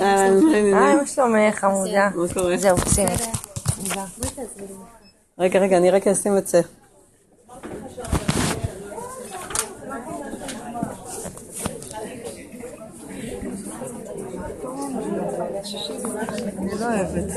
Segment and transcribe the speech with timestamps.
[0.00, 2.08] היי, מה שלומך, חמודה?
[2.14, 2.56] מה קורה?
[2.56, 3.10] זהו, שימי.
[5.38, 6.60] רגע, רגע, אני רק אשים את זה.
[16.58, 17.32] אני לא אוהבת.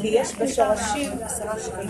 [0.00, 1.88] כי יש בשורשים עשרה שקלים.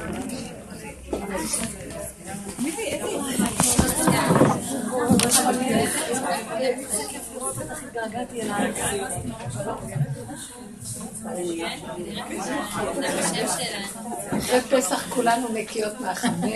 [14.38, 16.46] אחרי פסח כולנו נקיות מהחמץ.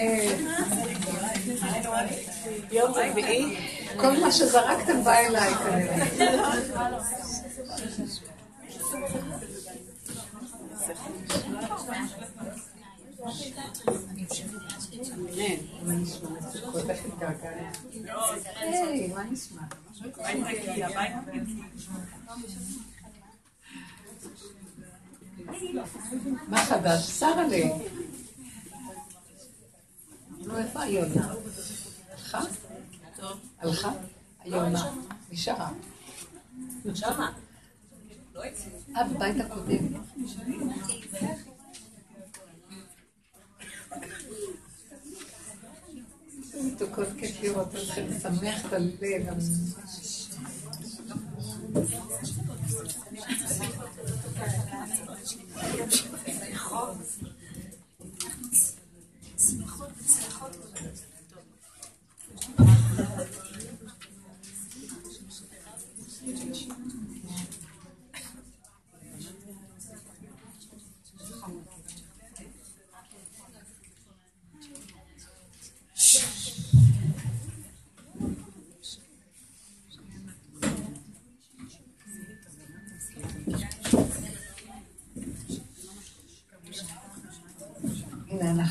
[2.73, 3.57] יום רביעי,
[3.97, 6.61] כל מה שזרקתם בא אליי כנראה.
[26.49, 27.01] מה חדש?
[27.01, 27.71] שרה לי.
[30.39, 31.35] נו, איפה היונה?
[32.11, 32.41] הלכה?
[33.59, 33.93] הלכה?
[34.41, 34.93] היונה.
[35.33, 35.71] נשארה.
[36.95, 37.33] שמה.
[38.97, 39.87] אה, בבית הקודם.
[46.55, 49.29] מתוקות כיף לראות אתכם, שמח את הלב.
[59.43, 61.10] הנה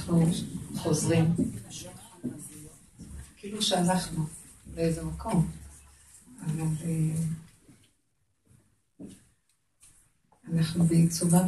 [0.10, 0.26] אנחנו
[0.78, 1.26] חוזרים.
[3.38, 4.26] כאילו שהלכנו
[4.76, 5.48] לאיזה מקום.
[6.46, 7.16] אבל אה,
[10.54, 11.46] אנחנו בעיצומם,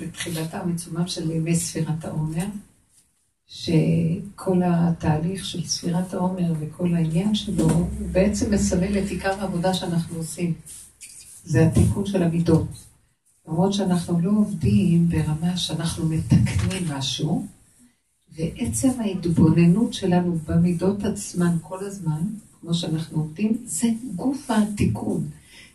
[0.00, 2.46] בתחילתם, בעיצומם של ימי ספירת העומר,
[3.46, 10.16] שכל התהליך של ספירת העומר וכל העניין שלו, הוא בעצם מסמל את עיקר העבודה שאנחנו
[10.16, 10.54] עושים.
[11.44, 12.68] זה התיקון של המידות.
[13.48, 17.46] למרות שאנחנו לא עובדים ברמה שאנחנו מתקנים משהו,
[18.38, 22.22] ועצם ההתבוננות שלנו במידות עצמן כל הזמן,
[22.60, 25.28] כמו שאנחנו עובדים, זה גוף התיקון.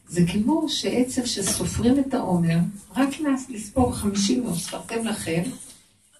[0.07, 2.57] זה כמו שעצם שסופרים את העומר,
[2.95, 3.09] רק
[3.49, 5.41] לספור חמישים יום, ספרתם לכם,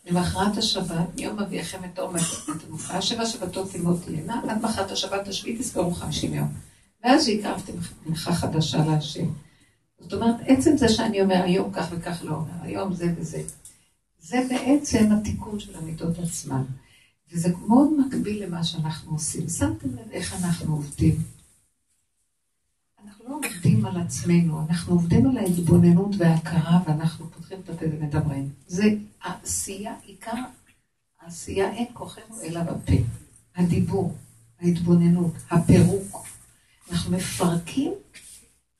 [0.06, 5.28] למחרת השבת, מיום אביאכם את העומר, את המופעה, שבע שבתות תלמוד תהיינה, עד מחרת השבת
[5.28, 6.48] השביעית תספרו חמישים יום.
[7.04, 7.74] ואז הקרבתם
[8.06, 9.26] מנחה חדשה להשם.
[10.00, 13.42] זאת אומרת, עצם זה שאני אומר היום כך וכך לא אומר, היום זה וזה,
[14.24, 16.64] זה בעצם התיקון של המידות עצמן.
[17.32, 19.50] וזה מאוד מקביל למה שאנחנו עושים.
[19.50, 21.16] שמתם לב איך אנחנו עובדים?
[23.06, 28.50] אנחנו לא עובדים על עצמנו, אנחנו עובדים על ההתבוננות וההכרה, ואנחנו פותחים את הפה ומדברים.
[28.68, 28.84] זה
[29.22, 30.32] העשייה, עיקר
[31.22, 32.94] העשייה, אין כוחנו אלא בפה.
[33.56, 34.16] הדיבור,
[34.62, 36.28] ההתבוננות, הפירוק.
[36.92, 37.92] אנחנו מפרקים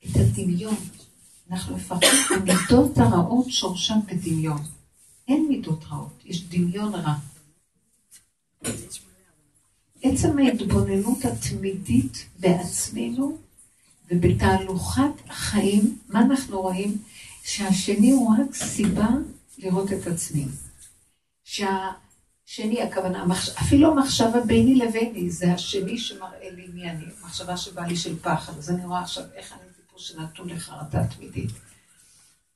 [0.06, 0.76] את הדמיון.
[1.52, 4.62] אנחנו מפרקים המידות הרעות שורשן בדמיון.
[5.28, 7.14] אין מידות רעות, יש דמיון רע.
[10.02, 13.38] עצם ההתבוננות התמידית בעצמנו
[14.12, 16.98] ובתהלוכת החיים, מה אנחנו רואים?
[17.44, 19.08] שהשני הוא רק סיבה
[19.58, 20.46] לראות את עצמי.
[21.44, 23.50] שהשני, הכוונה, המחש...
[23.50, 28.58] אפילו המחשבה ביני לביני, זה השני שמראה לי מי אני, מחשבה שבאה לי של פחד,
[28.58, 31.50] אז אני רואה עכשיו איך אני טיפוס שנתון לחרדה תמידית.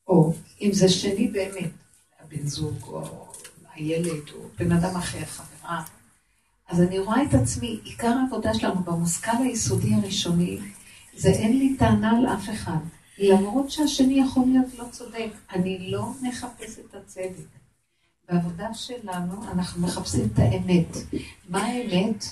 [0.08, 1.72] או אם זה שני באמת,
[2.28, 3.28] הבן זוג, או
[3.74, 5.84] הילד, או בן אדם אחר, חברה.
[6.68, 10.60] אז אני רואה את עצמי, עיקר העבודה שלנו במושכל היסודי הראשוני,
[11.18, 12.78] זה אין לי טענה על אף אחד.
[13.18, 17.48] למרות שהשני יכול להיות לא צודק, אני לא מחפש את הצדק.
[18.30, 20.98] בעבודה שלנו אנחנו מחפשים את האמת.
[21.50, 22.26] מה האמת?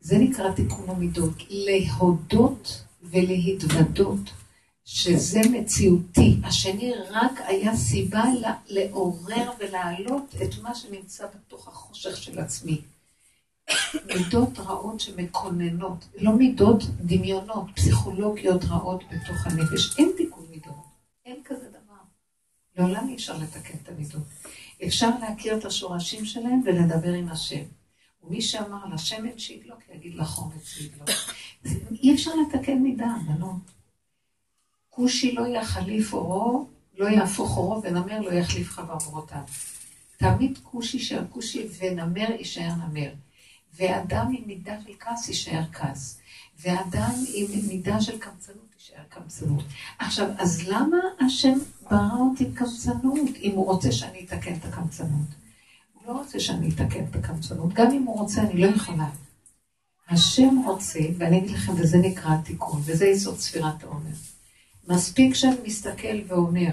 [0.00, 1.42] זה נקרא תיקון המידות.
[1.50, 4.30] להודות ולהתוודות
[4.84, 6.36] שזה מציאותי.
[6.44, 8.24] השני רק היה סיבה
[8.66, 12.80] לעורר ולהעלות את מה שנמצא בתוך החושך של עצמי.
[14.06, 19.98] מידות רעות שמקוננות, לא מידות דמיונות, פסיכולוגיות רעות בתוך הנפש.
[19.98, 20.74] אין תיקון מידות,
[21.26, 21.94] אין כזה דבר.
[22.76, 24.22] לעולם אי אפשר לתקן את המידות.
[24.86, 27.62] אפשר להכיר את השורשים שלהם ולדבר עם השם.
[28.22, 31.08] ומי שאמר לשמן שידלוק, יגיד לחומץ שידלוק.
[32.02, 33.73] אי אפשר לתקן מידה, בנות.
[34.94, 36.66] כושי לא יחליף אורו,
[36.98, 39.42] לא יהפוך אורו, ונמר לא יחליף חברותיו.
[40.16, 43.10] תמיד כושי יישאר כושי, ונמר יישאר נמר.
[43.76, 46.18] ואדם עם מידה של כעס יישאר כעס.
[46.62, 49.64] ואדם עם מידה של קמצנות יישאר קמצנות.
[49.98, 50.96] עכשיו, אז למה
[51.26, 51.58] השם
[51.90, 55.28] ברא אותי קמצנות, אם הוא רוצה שאני אתקן את הקמצנות?
[55.92, 57.72] הוא לא רוצה שאני אתקן את הקמצנות.
[57.72, 59.08] גם אם הוא רוצה, אני לא יכולה.
[60.08, 64.33] השם רוצה, ואני אגיד לכם, וזה נקרא התיקון, וזה יסוד ספירת העומר.
[64.88, 66.70] מספיק שאני מסתכל ואומר,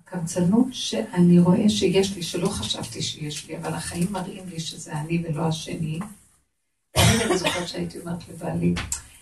[0.00, 5.22] הקמצנות שאני רואה שיש לי, שלא חשבתי שיש לי, אבל החיים מראים לי שזה אני
[5.24, 5.98] ולא השני.
[6.96, 8.74] אני זוכרת שהייתי אומרת לבעלי,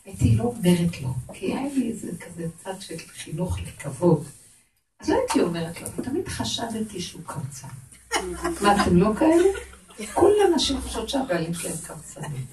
[0.04, 4.24] הייתי לא אומרת לו, כי היה לי איזה כזה צד של חינוך לכבוד.
[5.00, 7.68] אז לא הייתי אומרת לו, ותמיד חשדתי שהוא קמצן.
[8.60, 9.44] מה, אתם לא כאלה?
[10.14, 12.46] כל הנשים חושבות שהבעלים שלהם קמצנים.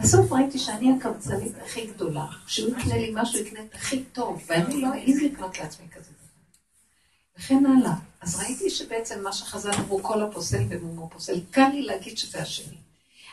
[0.00, 2.26] בסוף ראיתי שאני הקמצנית הכי גדולה.
[2.46, 6.10] כשהוא יקנה לי משהו, יקנה את הכי טוב, ואני לא אעז לקנות לעצמי כזה.
[7.38, 7.94] וכן הלאה.
[8.20, 12.76] אז ראיתי שבעצם מה שחז"ל אמרו, כל הפוסל במומו פוסל, קל לי להגיד שזה השני.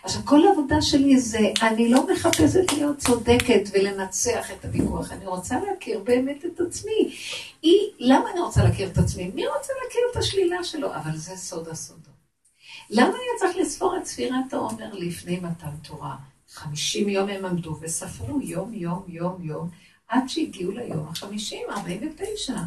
[0.04, 5.56] עכשיו, כל העבודה שלי זה, אני לא מחפשת להיות צודקת ולנצח את הוויכוח, אני רוצה
[5.60, 7.15] להכיר באמת את עצמי.
[7.62, 9.31] היא, למה אני רוצה להכיר את עצמי?
[9.36, 10.95] מי רוצה להכיר את השלילה שלו?
[10.95, 12.13] אבל זה סוד הסודות.
[12.89, 16.15] למה אני צריך לספור את ספירת העומר לפני מתן תורה?
[16.54, 19.70] חמישים יום הם עמדו וספרו יום, יום, יום, יום,
[20.08, 22.58] עד שהגיעו ליום החמישים, ארבעים ותשע.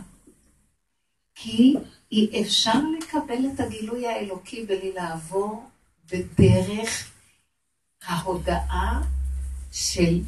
[1.35, 1.75] כי
[2.13, 5.71] אי אפשר לקבל את הגילוי האלוקי בלי לעבור
[6.13, 7.11] בדרך
[8.05, 9.03] ההודעה
[9.73, 10.21] של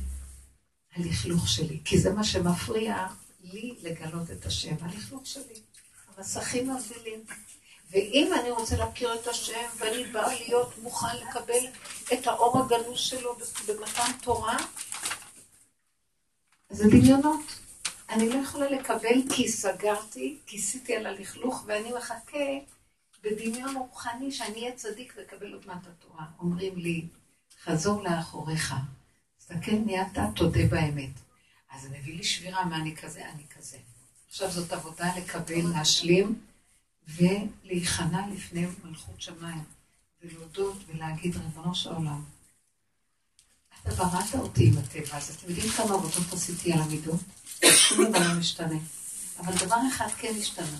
[0.96, 3.06] הלכלוך שלי, כי זה מה שמפריע
[3.44, 5.60] לי לגלות את השם, הלכלוך שלי.
[6.16, 7.20] המסכים מבדילים.
[7.90, 11.66] ואם אני רוצה להכיר את השם, ואני באה להיות מוכן לקבל
[12.12, 13.36] את האור הגנוז שלו
[13.66, 14.56] במתן תורה,
[16.70, 17.40] זה דמיונות.
[18.10, 22.38] אני לא יכולה לקבל כי סגרתי, כיסיתי על הלכלוך, ואני מחכה
[23.22, 26.24] בדמיון רוחני שאני אהיה צדיק ואקבל עוד מעט התורה.
[26.40, 27.06] אומרים לי,
[27.64, 28.74] חזור לאחוריך,
[29.38, 31.10] תסתכל מי אתה, תודה באמת.
[31.70, 33.78] אז זה מביא לי שבירה, מה אני כזה, אני כזה.
[34.28, 36.47] עכשיו זאת עבודה לקבל, להשלים.
[37.16, 39.64] ולהיכנע לפני מלכות שמיים,
[40.22, 42.22] ולהודות ולהגיד, ריבונו של עולם,
[43.82, 47.20] אתה בראת אותי עם הטבע, אז אתם יודעים כמה עבודות עשיתי על המידות?
[47.76, 48.78] שום דבר לא משתנה.
[49.38, 50.78] אבל דבר אחד כן השתנה.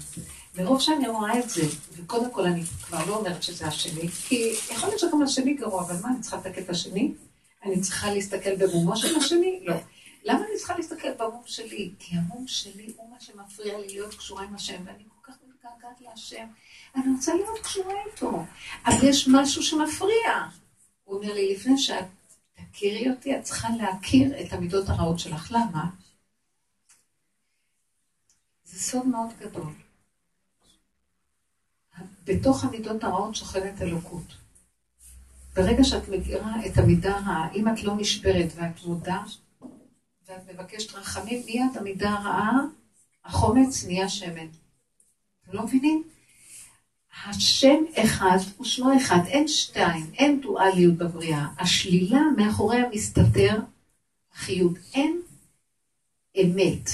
[0.55, 4.89] מרוב שאני רואה את זה, וקודם כל אני כבר לא אומרת שזה השני, כי יכול
[4.89, 7.13] להיות שגם השני גרוע, אבל מה, אני צריכה לתקן את השני?
[7.65, 9.61] אני צריכה להסתכל במומו של השני?
[9.65, 9.75] לא.
[10.25, 11.91] למה אני צריכה להסתכל במום שלי?
[11.99, 15.05] כי המום שלי הוא מה שמפריע לי להיות קשורה עם השם, ואני
[15.77, 16.47] מתגעגעת להשם,
[16.97, 18.45] אני רוצה להיות קשורה איתו,
[18.87, 20.49] אבל יש משהו שמפריע.
[21.05, 22.05] הוא אומר לי, לפני שאת
[22.73, 25.53] תכירי אותי, את צריכה להכיר את המידות הרעות שלך.
[25.53, 25.85] למה?
[28.65, 29.73] זה סוד מאוד גדול.
[32.25, 34.37] בתוך המידות הרעות שוכנת אלוקות.
[35.55, 39.23] ברגע שאת מכירה את המידה הרעה, אם את לא נשברת ואת מודה,
[40.27, 42.53] ואת מבקשת רחמים, מיד המידה הרעה,
[43.25, 44.47] החומץ נהיה שמן.
[45.49, 46.03] אתם לא מבינים?
[47.27, 51.47] השם אחד ושמו אחד, אין שתיים, אין דואליות בבריאה.
[51.59, 53.61] השלילה מאחוריה מסתתר
[54.35, 54.73] החיות.
[54.95, 55.21] אין
[56.43, 56.91] אמת.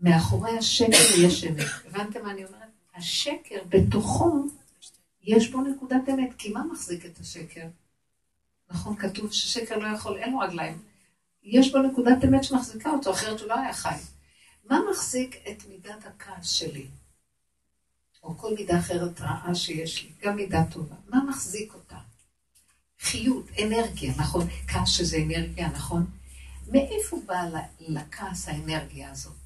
[0.00, 1.66] מאחורי השקר יש אמת.
[1.86, 2.68] הבנתם מה אני אומרת?
[2.94, 4.46] השקר בתוכו,
[5.22, 6.34] יש בו נקודת אמת.
[6.38, 7.66] כי מה מחזיק את השקר?
[8.70, 10.78] נכון, כתוב ששקר לא יכול, אין לו רגליים.
[11.42, 13.94] יש בו נקודת אמת שמחזיקה אותו, אחרת הוא לא היה חי.
[14.64, 16.86] מה מחזיק את מידת הכעס שלי?
[18.28, 20.94] או כל מידה אחרת רעה שיש לי, גם מידה טובה.
[21.08, 21.96] מה מחזיק אותה?
[23.00, 24.46] חיות, אנרגיה, נכון?
[24.68, 26.06] כעס שזה אנרגיה, נכון?
[26.72, 27.46] מאיפה באה
[27.80, 29.36] לכעס האנרגיה הזאת?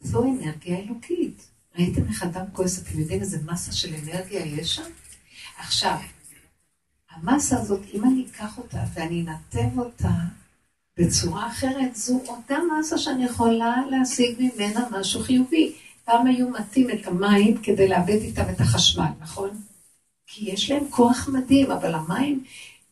[0.00, 1.46] זו אנרגיה אלוקית.
[1.78, 4.90] ראיתם איך אדם כועס, אתם יודעים איזה מסה של אנרגיה יש שם?
[5.58, 5.98] עכשיו,
[7.10, 10.14] המסה הזאת, אם אני אקח אותה ואני אנתב אותה
[10.96, 15.83] בצורה אחרת, זו אותה מסה שאני יכולה להשיג ממנה משהו חיובי.
[16.04, 19.50] פעם היו מטים את המים כדי לאבד איתם את החשמל, נכון?
[20.26, 22.44] כי יש להם כוח מדהים, אבל המים,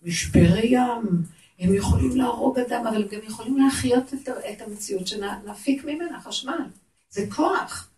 [0.03, 1.23] משברי ים,
[1.59, 6.65] הם יכולים להרוג אדם, אבל הם גם יכולים להחיות את, את המציאות שנפיק ממנה חשמל.
[7.11, 7.89] זה כוח.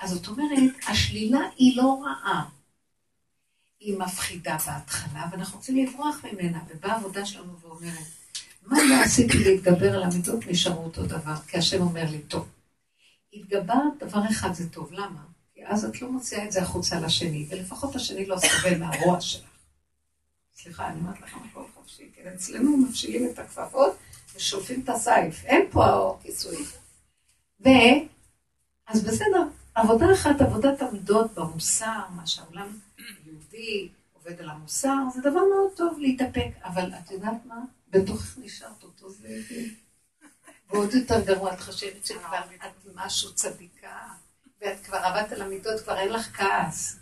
[0.00, 2.44] אז זאת אומרת, השלילה היא לא רעה.
[3.80, 8.06] היא מפחידה בהתחלה, ואנחנו רוצים לברוח ממנה, ובאה העבודה שלנו ואומרת,
[8.66, 12.48] מה לא עשיתי להתגבר על המידות, נשארו אותו דבר, כי השם אומר לי, טוב.
[13.32, 15.24] התגברת, דבר אחד זה טוב, למה?
[15.54, 19.50] כי אז את לא מוציאה את זה החוצה לשני, ולפחות השני לא סובל מהרוע שלך.
[20.54, 23.96] סליחה, אני אומרת לכם הכל חופשי, כן, אצלנו מפשילים את הכפפות
[24.34, 26.56] ושולפים את הסייף, אין פה כיסוי.
[27.60, 27.68] ו...
[28.86, 29.42] אז בסדר,
[29.74, 32.78] עבודה אחת, עבודת המידות במוסר, מה שהעולם
[33.26, 37.60] יהודי עובד על המוסר, זה דבר מאוד טוב להתאפק, אבל את יודעת מה?
[37.90, 39.44] בתוכך נשארת אותו זאב.
[40.72, 44.06] ועוד יותר גרוע, את חושבת שכבר את משהו צדיקה,
[44.60, 46.96] ואת כבר עבדת על המידות, כבר אין לך כעס.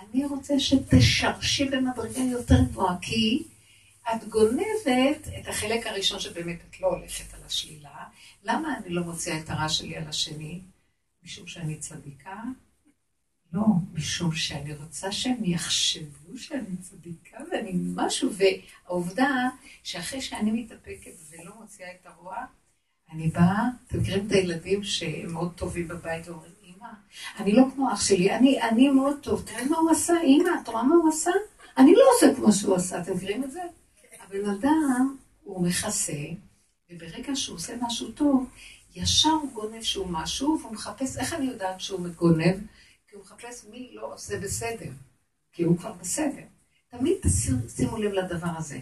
[0.00, 3.44] אני רוצה שתשרשי במדרגה יותר גבוהה, כי
[4.14, 8.04] את גונבת את החלק הראשון שבאמת את לא הולכת על השלילה.
[8.44, 10.60] למה אני לא מוציאה את הרע שלי על השני?
[11.22, 12.42] משום שאני צדיקה?
[13.52, 13.62] לא,
[13.94, 19.48] משום שאני רוצה שהם יחשבו שאני צדיקה ואני משהו, והעובדה
[19.82, 22.36] שאחרי שאני מתאפקת ולא מוציאה את הרוע,
[23.12, 26.88] אני באה, אתם מכירים את הילדים שהם מאוד טובים בבית ואומרים, אמא,
[27.38, 30.68] אני לא כמו אח שלי, אני, אני מאוד טוב, תראה מה הוא עשה, אמא, את
[30.68, 31.30] רואה מה הוא עשה?
[31.78, 33.60] אני לא עושה כמו שהוא עשה, אתם מכירים את זה?
[34.20, 36.22] הבן אדם, הוא מכסה,
[36.90, 38.50] וברגע שהוא עושה משהו טוב,
[38.94, 42.56] ישר הוא גונב שהוא משהו, והוא מחפש, איך אני יודעת שהוא מגונב?
[43.12, 44.90] כי הוא מחפש מי לא עושה בסדר,
[45.52, 46.42] כי הוא כבר בסדר.
[46.90, 47.16] תמיד
[47.76, 48.80] שימו לב לדבר הזה.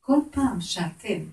[0.00, 1.24] כל פעם שאתם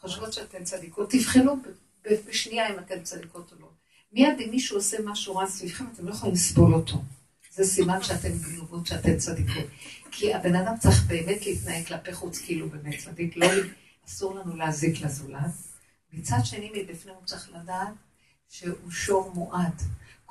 [0.00, 1.56] חושבות שאתן צדיקות, תבחנו
[2.04, 3.70] בשנייה אם אתן צדיקות או לא.
[4.12, 7.02] מיד אם מישהו עושה משהו רע סביבכם, אתם לא יכולים לסבול אותו.
[7.50, 9.70] זה סימן שאתן גנובות, שאתן צדיקות.
[10.10, 13.46] כי הבן אדם צריך באמת להתנהג כלפי חוץ כאילו באמת צדיק, לא,
[14.08, 15.52] אסור לנו להזיק לזולת.
[16.12, 17.94] מצד שני, מבפנים הוא צריך לדעת
[18.48, 19.82] שהוא שור מועד.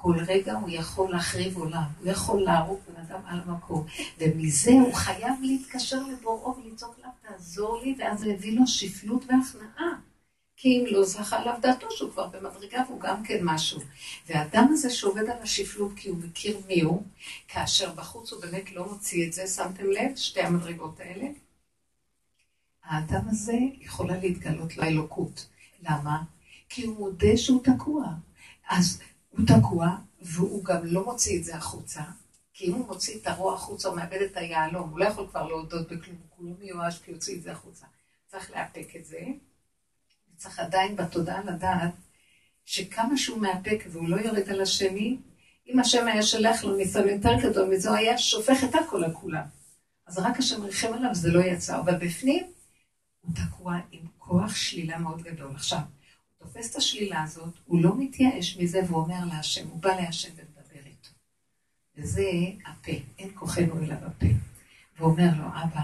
[0.05, 3.85] כל רגע הוא יכול להחריב עולם, הוא יכול להרוג בן אדם על המקום,
[4.19, 9.99] ומזה הוא חייב להתקשר לבוראו ולצעוק לה, תעזור לי, ואז זה הביא לו שפלות והכנעה.
[10.57, 13.81] כי אם לא זכה עליו דעתו שהוא כבר במדרגה והוא גם כן משהו.
[14.27, 17.03] והאדם הזה שעובד על השפלות כי הוא מכיר מי הוא,
[17.47, 20.15] כאשר בחוץ הוא באמת לא מוציא את זה, שמתם לב?
[20.15, 21.27] שתי המדרגות האלה.
[22.83, 25.47] האדם הזה יכולה להתגלות לאלוקות.
[25.83, 26.23] למה?
[26.69, 28.05] כי הוא מודה שהוא תקוע.
[28.69, 29.01] אז
[29.37, 32.01] הוא תקוע, והוא גם לא מוציא את זה החוצה,
[32.53, 35.47] כי אם הוא מוציא את הרוע החוצה, הוא מאבד את היהלום, הוא לא יכול כבר
[35.47, 37.85] להודות בכלום, הוא כולו מיואש כי יוציא את זה החוצה.
[38.27, 39.19] צריך לאפק את זה,
[40.33, 41.93] וצריך עדיין בתודעה לדעת
[42.65, 45.17] שכמה שהוא מאפק והוא לא יורד על השני,
[45.67, 49.13] אם השם היה שולח לו ניסיון יותר גדול מזה, הוא היה שופך את הכל על
[49.13, 49.43] כולם.
[50.07, 52.43] אז רק השם ריחם עליו, זה לא יצא, אבל בפנים
[53.21, 55.51] הוא תקוע עם כוח שלילה מאוד גדול.
[55.55, 55.79] עכשיו,
[56.45, 61.09] תופס את השלילה הזאת, הוא לא מתייאש מזה ואומר להשם, הוא בא להשם ומדבר איתו.
[61.97, 62.31] וזה
[62.65, 64.25] הפה, אין כוחנו אלא בפה.
[64.99, 65.81] ואומר לו, אבא,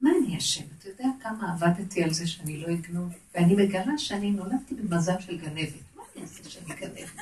[0.00, 0.64] מה אני אשם?
[0.78, 3.12] אתה יודע כמה עבדתי על זה שאני לא אגנוב?
[3.34, 5.72] ואני מגלה שאני נולדתי במזל של גנבת.
[5.96, 7.12] מה אני אעשה שאני גנבת?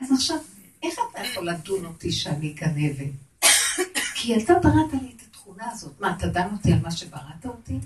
[0.00, 0.36] אז עכשיו,
[0.82, 3.12] איך אתה יכול לדון אותי שאני גנבת?
[4.14, 6.00] כי אתה בראת לי את התכונה הזאת.
[6.00, 7.78] מה, אתה דן אותי על מה שבראת אותי?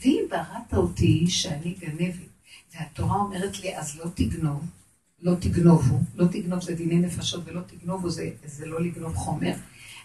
[0.00, 2.35] ואם בראת אותי שאני גנבת,
[2.78, 4.60] והתורה אומרת לי, אז לא תגנוב,
[5.22, 9.52] לא תגנובו, לא תגנוב זה דיני נפשות ולא תגנובו זה, זה לא לגנוב חומר.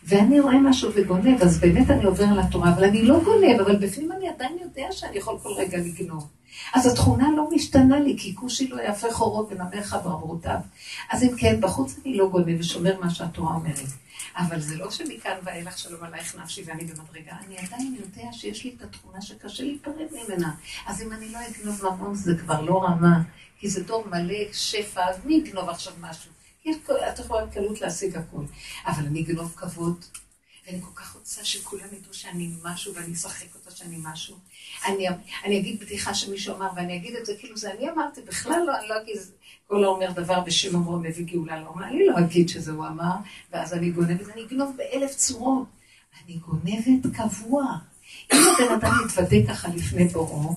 [0.04, 3.76] ואני רואה משהו וגונב, אז באמת אני עובר על התורה, אבל אני לא גונב, אבל
[3.76, 6.28] בפנים אני עדיין יודע שאני יכול כל רגע לגנוב.
[6.74, 10.60] אז התכונה לא משתנה לי, כי כושי לא יפה חורו ונמר חברותיו.
[11.12, 13.90] אז אם כן, בחוץ אני לא גונב ושומר מה שהתורה אומרת.
[14.36, 18.76] אבל זה לא שמכאן ואילך שלום עלייך נפשי ואני במדרגה, אני עדיין יודע שיש לי
[18.78, 20.56] את התכונה שקשה להיפרד ממנה.
[20.86, 23.22] אז אם אני לא אגנוב ממון זה כבר לא רמה,
[23.58, 26.32] כי זה דור מלא שפע, אז מי יגנוב עכשיו משהו?
[26.70, 28.46] את יכולה בקלות להשיג הכול.
[28.86, 30.06] אבל אני אגנוב כבוד,
[30.68, 34.38] ואני כל כך רוצה שכולם ידעו שאני משהו ואני אשחק אותה שאני משהו.
[34.86, 35.08] אני,
[35.46, 38.80] אני אגיד בדיחה שמישהו אמר, ואני אגיד את זה כאילו זה אני אמרתי, בכלל לא,
[38.80, 39.18] אני לא אגיד,
[39.68, 43.16] כל האומר דבר בשם אומרו מביא גאולה לא אומר, אני לא אגיד שזה הוא אמר,
[43.52, 45.68] ואז אני גונבת, אני אגנוב באלף צורות.
[46.26, 47.64] אני גונבת קבוע.
[48.34, 50.56] אם הבן אדם מתוודה ככה לפני בורו,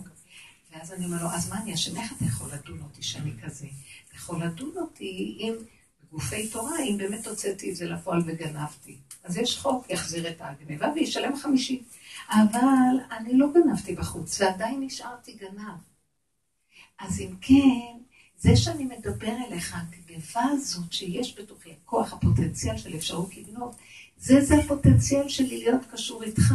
[0.72, 1.96] ואז אני אומר לו, אז מה אני אשם?
[1.96, 3.66] איך אתה יכול לדון אותי שאני כזה?
[4.08, 5.54] אתה יכול לדון אותי אם
[6.14, 8.98] בגופי תורה, אם באמת הוצאתי את זה לפועל וגנבתי.
[9.24, 11.82] אז יש חוק, יחזיר את הגניבה וישלם חמישי.
[12.30, 15.78] אבל אני לא גנבתי בחוץ, ועדיין נשארתי גנב.
[16.98, 17.98] אז אם כן,
[18.38, 23.76] זה שאני מדבר אליך, הגניבה הזאת שיש בתוכי, הכוח, הפוטנציאל של אפשרות לגנוב,
[24.16, 26.54] זה זה הפוטנציאל שלי להיות קשור איתך.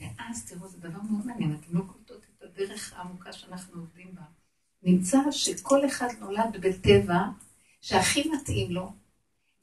[0.00, 4.22] ואז תראו, זה דבר מאוד מעניין, אתם לא קולטות את הדרך העמוקה שאנחנו עובדים בה.
[4.82, 7.22] נמצא שכל אחד נולד בטבע
[7.82, 8.92] שהכי מתאים לו,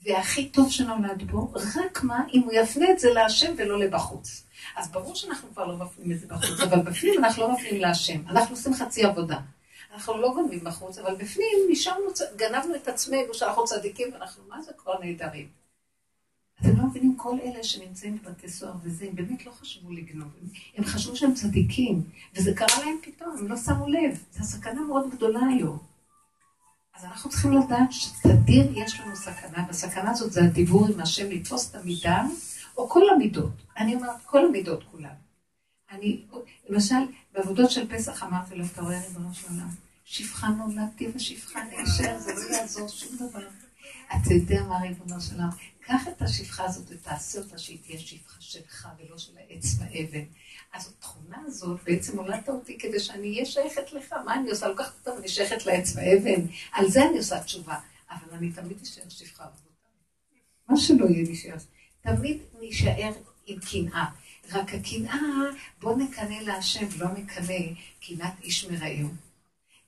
[0.02, 4.44] והכי טוב שנולד בו, רק מה, אם הוא יפנה את זה להשם ולא לבחוץ.
[4.76, 8.28] אז ברור שאנחנו כבר לא מפנים את זה בחוץ, אבל בפנים אנחנו לא מפנים להשם,
[8.28, 9.40] אנחנו עושים חצי עבודה.
[9.94, 14.72] אנחנו לא גונבים בחוץ, אבל בפנים נשארנו, גנבנו את עצמנו שאנחנו צדיקים ואנחנו, מה זה
[14.78, 15.48] כבר נהדרים.
[16.62, 20.28] אתם לא מבינים, כל אלה שנמצאים בבתי סוהר וזה, הם באמת לא חשבו לגנוב.
[20.78, 22.04] הם חשבו שהם צדיקים,
[22.36, 24.24] וזה קרה להם פתאום, הם לא שמו לב.
[24.32, 25.89] זו סכנה מאוד גדולה היום.
[27.00, 31.70] אז אנחנו צריכים לדעת שתדיר יש לנו סכנה, והסכנה הזאת זה הדיבור עם השם, לתפוס
[31.70, 32.24] את המידה,
[32.78, 33.52] או כל המידות.
[33.78, 35.16] אני אומרת, כל המידות כולן.
[35.92, 36.22] אני,
[36.70, 36.96] למשל,
[37.34, 39.70] בעבודות של פסח אמרתי לו, אתה רואה, ריבונו של עולם,
[40.06, 43.48] שפחה נולדתי ושפחה נשאר, זה לא יעזור שום דבר.
[44.12, 45.50] אתה יודע מה ריבונו של עולם?
[45.82, 50.26] קח את השפחה הזאת ותעשה אותה שהיא תהיה שפחה שלך ולא של העץ באבן.
[50.74, 54.14] אז התכונה הזאת, בעצם הולדת אותי כדי שאני אהיה שייכת לך.
[54.26, 54.68] מה אני עושה?
[54.68, 56.42] לוקחת אותה ואני שייכת לעץ באבן.
[56.72, 57.80] על זה אני עושה תשובה.
[58.10, 59.72] אבל אני תמיד אשאר שפחה רבותיי.
[60.70, 61.56] מה שלא יהיה נשאר.
[62.02, 63.12] תמיד נישאר
[63.46, 64.06] עם קנאה.
[64.52, 65.20] רק הקנאה,
[65.82, 67.60] בוא נקנא להשם, לא נקנא
[68.02, 69.10] קנאת איש מרעהו.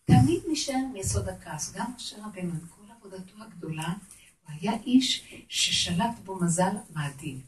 [0.05, 1.73] תמיד נשאר עם יסוד הכעס.
[1.73, 7.39] גם משה רבנו, עם כל עבודתו הגדולה, הוא היה איש ששלט בו מזל מאדים.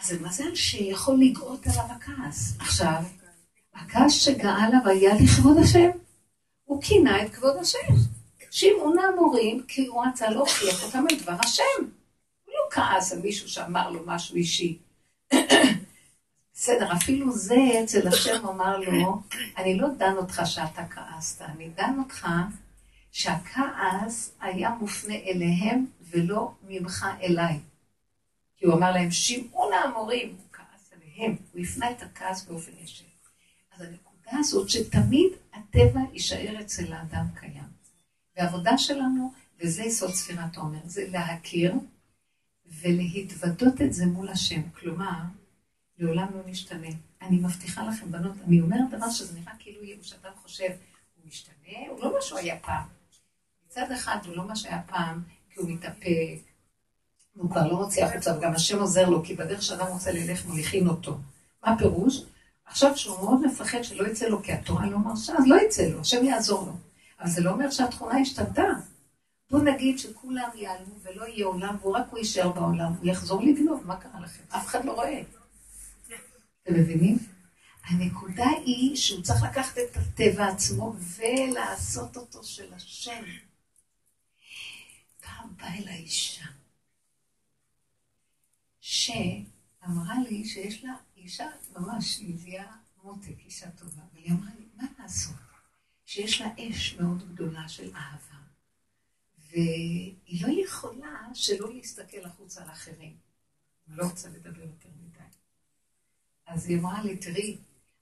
[0.00, 2.56] אז זה מזל שיכול לגאות עליו הכעס.
[2.58, 3.02] עכשיו,
[3.74, 5.90] הכעס שגאה עליו היה לכבוד השם.
[6.64, 7.94] הוא כינה את כבוד השם.
[8.50, 11.62] שמעון האמורים, כי הוא רצה להוכיח אותם על דבר השם.
[12.44, 14.78] הוא לא כעס על מישהו שאמר לו משהו אישי.
[16.54, 19.22] בסדר, אפילו זה אצל השם אמר לו,
[19.56, 22.28] אני לא דן אותך שאתה כעסת, אני דן אותך
[23.12, 27.58] שהכעס היה מופנה אליהם ולא ממך אליי.
[28.58, 33.06] כי הוא אמר להם, שמעון האמורים, הוא כעס עליהם, הוא הפנה את הכעס באופן ישיר.
[33.72, 37.68] אז הנקודה הזאת שתמיד הטבע יישאר אצל האדם קיים.
[38.36, 41.74] והעבודה שלנו, וזה יסוד ספירת העומר, זה להכיר
[42.66, 44.70] ולהתוודות את זה מול השם.
[44.70, 45.20] כלומר,
[45.98, 46.88] לעולם לא נשתנה.
[47.22, 50.68] אני מבטיחה לכם, בנות, אני אומרת דבר שזה נראה כאילו יהיה, שאדם חושב,
[51.16, 52.88] הוא משתנה, הוא לא מה שהוא היה פעם.
[53.66, 56.47] מצד אחד הוא לא מה שהיה פעם, כי הוא מתאפק,
[57.38, 60.88] הוא כבר לא מוציא החוצה, וגם השם עוזר לו, כי בדרך שאדם רוצה ללך מוליכין
[60.88, 61.18] אותו.
[61.64, 62.22] מה הפירוש?
[62.64, 66.00] עכשיו שהוא מאוד מפחד שלא יצא לו, כי התורה לא מרשה, אז לא יצא לו,
[66.00, 66.72] השם יעזור לו.
[67.20, 68.62] אבל זה לא אומר שהתכונה השתנתה.
[69.50, 73.82] בוא נגיד שכולם ייעלמו ולא יהיה עולם, והוא רק הוא יישאר בעולם, הוא יחזור לגנוב,
[73.86, 74.42] מה קרה לכם?
[74.48, 75.22] אף אחד לא רואה.
[76.62, 77.18] אתם מבינים?
[77.84, 83.24] הנקודה היא שהוא צריך לקחת את הטבע עצמו ולעשות אותו של השם.
[85.20, 86.44] פעם באה אליי אישה,
[88.90, 91.46] שאמרה לי שיש לה אישה,
[91.76, 95.36] ממש, היא הביאה מותק, אישה טובה, אבל היא אמרה לי, מה לעשות?
[96.06, 98.38] שיש לה אש מאוד גדולה של אהבה,
[99.50, 103.16] והיא לא יכולה שלא להסתכל החוצה על אחרים.
[103.88, 105.18] אני לא רוצה לדבר יותר מדי.
[106.46, 107.58] אז היא אמרה לי, תראי,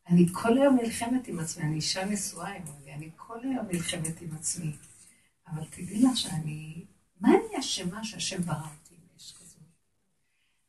[0.08, 3.66] אני כל היום נלחמת עם עצמי, אני אישה נשואה, היא אמרה לי, אני כל היום
[3.72, 4.72] נלחמת עם עצמי.
[5.46, 6.84] אבל תדעי לך שאני,
[7.20, 9.46] מה אני אשמה שהשם ברא אותי עם אש כזאת?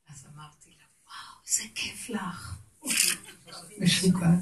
[0.10, 0.86] אז אמרתי לה,
[1.48, 2.58] איזה כיף לך.
[3.80, 4.40] משוגעת.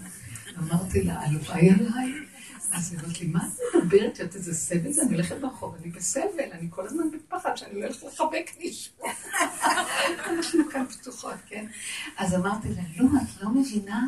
[0.58, 2.14] אמרתי לה, הלוואי עליי.
[2.72, 4.22] אז היא אומרת לי, מה את מדברת?
[4.22, 5.02] את איזה סבל זה?
[5.02, 8.94] אני הולכת ברחוב, אני בסבל, אני כל הזמן בפחד שאני הולכת לחבק מישהו.
[10.28, 11.66] אנחנו כאן פתוחות, כן?
[12.18, 14.08] אז אמרתי לה, לא, את לא מבינה?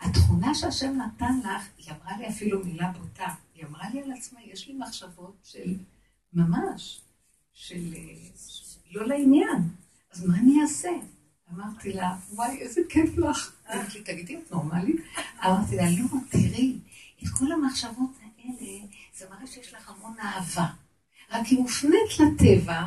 [0.00, 3.34] התכונה שהשם נתן לך, היא אמרה לי אפילו מילה בוטה.
[3.54, 5.74] היא אמרה לי על עצמה, יש לי מחשבות של
[6.32, 7.00] ממש,
[7.52, 7.94] של
[8.90, 9.62] לא לעניין.
[10.12, 10.90] אז מה אני אעשה?
[11.54, 13.52] אמרתי לה, וואי, איזה כיף לך.
[13.74, 14.96] אמרתי לי, תגידי, את נורמלית?
[15.44, 16.78] אמרתי לה, לא, תראי.
[17.22, 18.80] את כל המחשבות האלה,
[19.16, 20.66] זה מראה שיש לך המון אהבה.
[21.30, 22.82] רק היא מופנית לטבע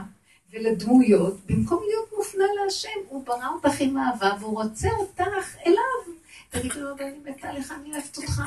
[0.52, 6.15] ולדמויות, במקום להיות מופנה להשם, הוא ברא אותך עם אהבה והוא רוצה אותך אליו.
[6.50, 8.41] תגידו לו, אני מתה לך, אני אוהבת אותך.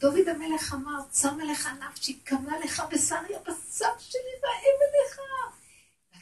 [0.00, 5.18] דוד המלך אמר, צם אליך נפשי, קמה לך בשרי הבשר שלי והאם אליך.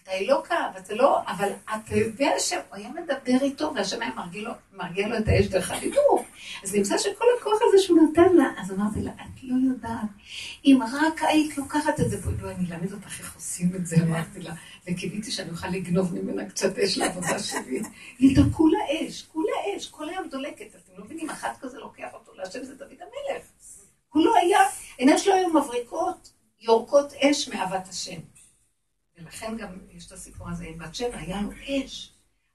[0.06, 4.52] אתה אלוקה, ואתה לא, אבל אתה יודע שהוא היה מדבר איתו, והשם היה מרגיע לו,
[4.72, 6.24] מרגיע לו את האש דרך הדיבור.
[6.62, 10.08] אז נמצא שכל הכוח הזה שהוא נתן לה, אז אמרתי לה, את לא יודעת,
[10.64, 14.40] אם רק היית לוקחת את זה, בואי, אני אלמד אותך איך עושים את זה, אמרתי
[14.40, 14.54] לה,
[14.88, 17.82] וקיוויתי שאני אוכל לגנוב ממנה קצת אש לעבודה שלי.
[18.18, 22.32] היא כולה אש, כולה אש, כל היום דולקת, אתם לא מבינים, אחת כזה לוקח אותו
[22.34, 23.44] להשם, זה דוד המלך.
[24.08, 24.58] כולו היה,
[24.98, 28.35] עיניים שלו היו מבריקות, יורקות אש מאהבת השם.
[29.16, 32.12] ולכן גם יש את הסיפור הזה עם בת שבע, היה לו אש.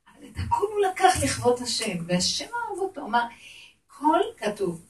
[0.08, 3.24] אבל את הכול הוא לקח לכבוד השם, והשם אהב אותו, אמר,
[3.88, 4.86] כל, כתוב,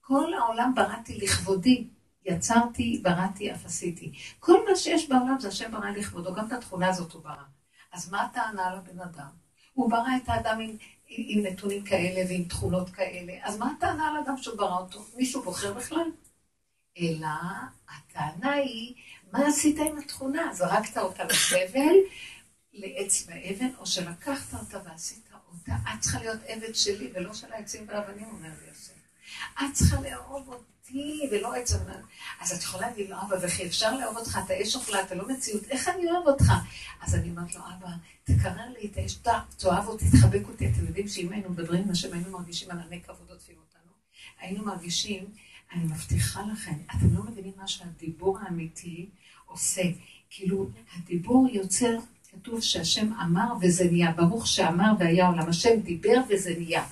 [0.00, 1.88] כל, העולם בראתי לכבודי,
[2.24, 4.12] יצרתי, בראתי, אף עשיתי.
[4.40, 7.44] כל מה שיש בעולם זה השם ברא לכבודו, גם את התכונה הזאת הוא ברא.
[7.92, 9.28] אז מה הטענה לבן אדם?
[9.72, 10.76] הוא ברא את האדם עם,
[11.08, 15.04] עם, עם נתונים כאלה ועם תכונות כאלה, אז מה הטענה על אדם שהוא ברא אותו?
[15.16, 16.10] מישהו בוחר בכלל?
[16.98, 17.28] אלא
[17.88, 18.94] הטענה היא,
[19.32, 20.54] מה עשית עם התכונה?
[20.54, 21.94] זרקת אותה לסבל,
[22.72, 25.72] לעץ באבן, או שלקחת אותה ועשית אותה.
[25.94, 28.92] את צריכה להיות עבד שלי ולא של העצים והאבנים, אומר לי השם.
[29.64, 32.00] את צריכה לאהוב אותי ולא אבן.
[32.40, 35.28] אז את יכולה להגיד לו, אבא, וכי אפשר לאהוב אותך, אתה אש אוכלה, אתה לא
[35.28, 36.52] מציאות, איך אני אוהב אותך?
[37.00, 37.88] אז אני אומרת לו, אבא,
[38.24, 39.18] תקרר לי את האש,
[39.56, 40.68] תאהב אותי, תחבק אותי.
[40.68, 43.92] אתם יודעים שאם היינו מדברים עם השם, היינו מרגישים ענני כבוד עוטפים אותנו.
[44.40, 45.24] היינו מרגישים,
[45.72, 49.10] אני מבטיחה לכם, אתם לא מבינים מה שהדיבור האמיתי
[49.52, 49.82] עושה.
[50.30, 51.98] כאילו, הדיבור יוצר
[52.32, 56.84] כתוב שהשם אמר וזה נהיה, ברוך שאמר והיה עולם, השם דיבר וזה נהיה.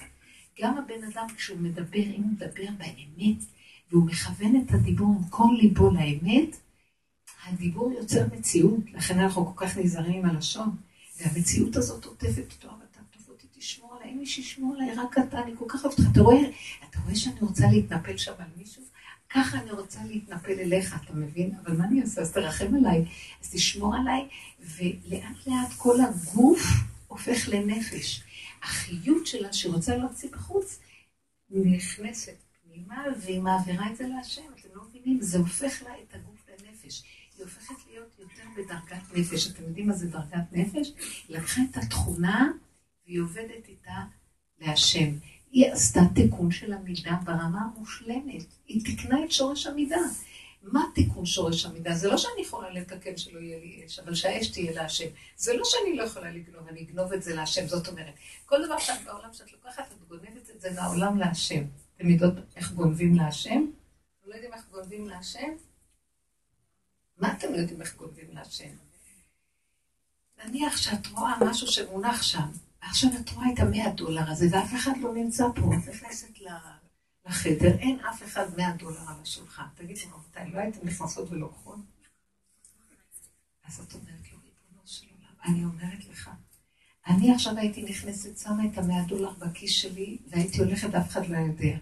[0.61, 3.44] גם הבן אדם כשהוא מדבר, אם הוא מדבר באמת,
[3.90, 6.57] והוא מכוון את הדיבור עם כל ליבו לאמת,
[7.46, 10.77] הדיבור יוצר מציאות, לכן אנחנו כל כך נזהרים עם הלשון,
[11.20, 15.42] והמציאות הזאת עוטפת אותו, אבל אתה אותי, תשמור עליי, אין מי שישמור עליי, רק אתה,
[15.42, 16.40] אני כל כך אוהבת אותך, אתה רואה,
[16.90, 18.83] אתה רואה שאני רוצה להתנפל שם על מישהו?
[19.31, 21.55] ככה אני רוצה להתנפל אליך, אתה מבין?
[21.62, 22.21] אבל מה אני אעשה?
[22.21, 23.05] אז תרחם עליי,
[23.43, 24.29] אז תשמור עליי,
[24.61, 26.61] ולאט לאט כל הגוף
[27.07, 28.23] הופך לנפש.
[28.62, 30.81] החיות שלה שרוצה להוציא בחוץ,
[31.51, 34.43] נכנסת פנימה, והיא מעבירה את זה להשם.
[34.61, 35.23] אתם לא מבינים?
[35.23, 37.03] זה הופך לה את הגוף לנפש.
[37.37, 39.47] היא הופכת להיות יותר בדרגת נפש.
[39.47, 40.93] אתם יודעים מה זה דרגת נפש?
[41.29, 42.53] היא לקחה את התכונה,
[43.07, 44.05] והיא עובדת איתה
[44.61, 45.11] להשם.
[45.50, 48.44] היא עשתה תיקון של המידה ברמה המושלמת.
[48.66, 50.00] היא תיקנה את שורש המידה.
[50.62, 51.94] מה תיקון שורש המידה?
[51.94, 55.08] זה לא שאני יכולה לתקן שלא יהיה לי אש, אבל שהאש תהיה להשם.
[55.36, 57.66] זה לא שאני לא יכולה לגנוב, אני אגנוב את זה להשם.
[57.66, 58.14] זאת אומרת,
[58.46, 61.64] כל דבר שאת בעולם שאת לוקחת, את גונבת את זה מהעולם להשם.
[61.96, 63.64] אתם יודעות איך גונבים להשם?
[64.20, 65.48] אתם לא יודעים איך גונבים להשם?
[67.18, 68.70] מה אתם לא יודעים איך גונבים להשם?
[70.44, 72.48] נניח שאת רואה משהו שמונח שם,
[72.83, 76.38] ועכשיו את רואה את המאה דולר הזה, ואף אחד לא נמצא פה, את נכנסת
[77.27, 79.64] לחדר, אין אף אחד מאה דולר על השולחן.
[79.75, 81.79] תגידי, רבותיי, לא הייתם נכנסות ולוקחות?
[83.64, 86.31] אז את אומרת לו, ריבונו של עולם, אני אומרת לך,
[87.07, 91.37] אני עכשיו הייתי נכנסת, שמה את המאה דולר בכיס שלי, והייתי הולכת, אף אחד לא
[91.37, 91.77] יודע.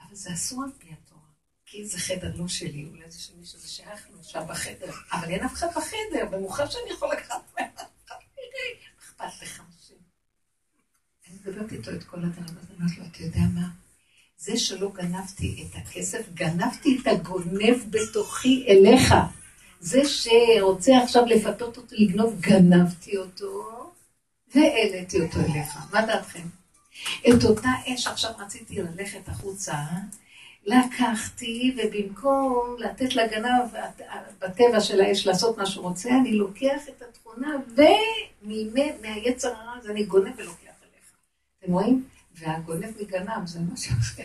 [0.00, 1.20] אבל זה אסור על פי התורה,
[1.66, 5.30] כי זה חדר לא שלי, אולי זה של מישהו, זה שייך לו שם בחדר, אבל
[5.30, 7.66] אין אף אחד בחדר, ומוכר שאני יכול לקחת מה
[8.98, 9.62] אכפת לך?
[11.44, 13.68] מדברת איתו את כל הדבר, הזה, אני לו, אתה יודע מה?
[14.38, 19.14] זה שלא גנבתי את הכסף, גנבתי את הגונב בתוכי אליך.
[19.80, 23.64] זה שרוצה עכשיו לפתות אותו לגנוב, גנבתי אותו
[24.54, 25.78] והעליתי אותו אליך.
[25.92, 26.48] מה דעתכם?
[27.28, 29.76] את אותה אש עכשיו רציתי ללכת החוצה,
[30.64, 33.62] לקחתי, ובמקום לתת לגנב
[34.38, 37.48] בטבע של האש לעשות מה שהוא רוצה, אני לוקח את התכונה,
[38.42, 40.63] ומהיצר הרע הזה אני גונב ולוקח.
[41.64, 42.08] אתם רואים?
[42.34, 44.22] והגונב מגנב, זה מה שאחר.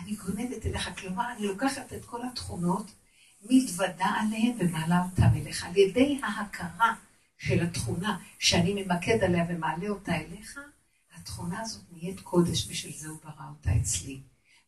[0.00, 2.86] אני גונבת אליך, כלומר, אני לוקחת את כל התכונות,
[3.50, 5.64] מתוודה עליהן ומעלה אותן אליך.
[5.64, 6.94] על ידי ההכרה
[7.38, 10.58] של התכונה שאני ממקד עליה ומעלה אותה אליך,
[11.14, 14.20] התכונה הזאת נהיית קודש, בשביל זה הוא ברא אותה אצלי.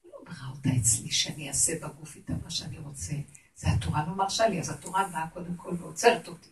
[0.03, 3.15] הוא לא ברא אותה אצלי שאני אעשה בגוף איתה מה שאני רוצה.
[3.57, 6.49] זה התורה לא מרשה לי, אז התורה באה קודם כל ועוצרת אותי.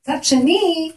[0.00, 0.92] מצד שני,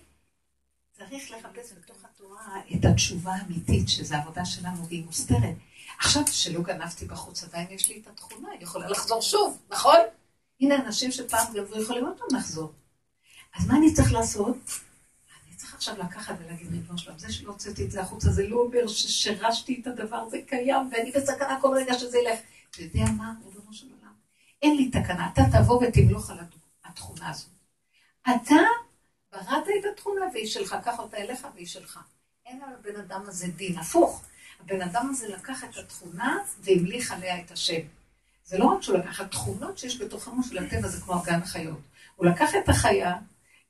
[0.97, 5.55] צריך לחפש בתוך התורה את התשובה האמיתית, שזו עבודה שלנו והיא מוסתרת.
[5.99, 9.99] עכשיו שלא גנבתי בחוץ, עדיין יש לי את התכונה, היא יכולה לחזור שוב, נכון?
[10.61, 12.73] הנה אנשים שפעם גנבו יכולים עוד פעם לחזור.
[13.55, 14.57] אז מה אני צריך לעשות?
[15.47, 18.55] אני צריך עכשיו לקחת ולהגיד, ריבונו שלום, זה שלא הוצאתי את זה החוצה, זה לא
[18.57, 22.39] אומר ששירשתי את הדבר, זה קיים, ואני בסכנה כל רגע שזה ילך.
[22.71, 24.13] אתה יודע מה, ריבונו של עולם?
[24.61, 26.37] אין לי תקנה, אתה תבוא ותמלוך על
[26.85, 27.49] התכונה הזאת.
[28.23, 28.55] אתה
[29.31, 31.99] בראת את התכונה והיא שלך, קח אותה אליך והיא שלך.
[32.45, 34.23] אין על הבן אדם הזה דין, הפוך.
[34.59, 37.81] הבן אדם הזה לקח את התכונה והמליך עליה את השם.
[38.45, 41.79] זה לא רק שהוא לקח, התכונות שיש בתוכנו של הטבע זה כמו גן החיות.
[42.15, 43.15] הוא לקח את החיה,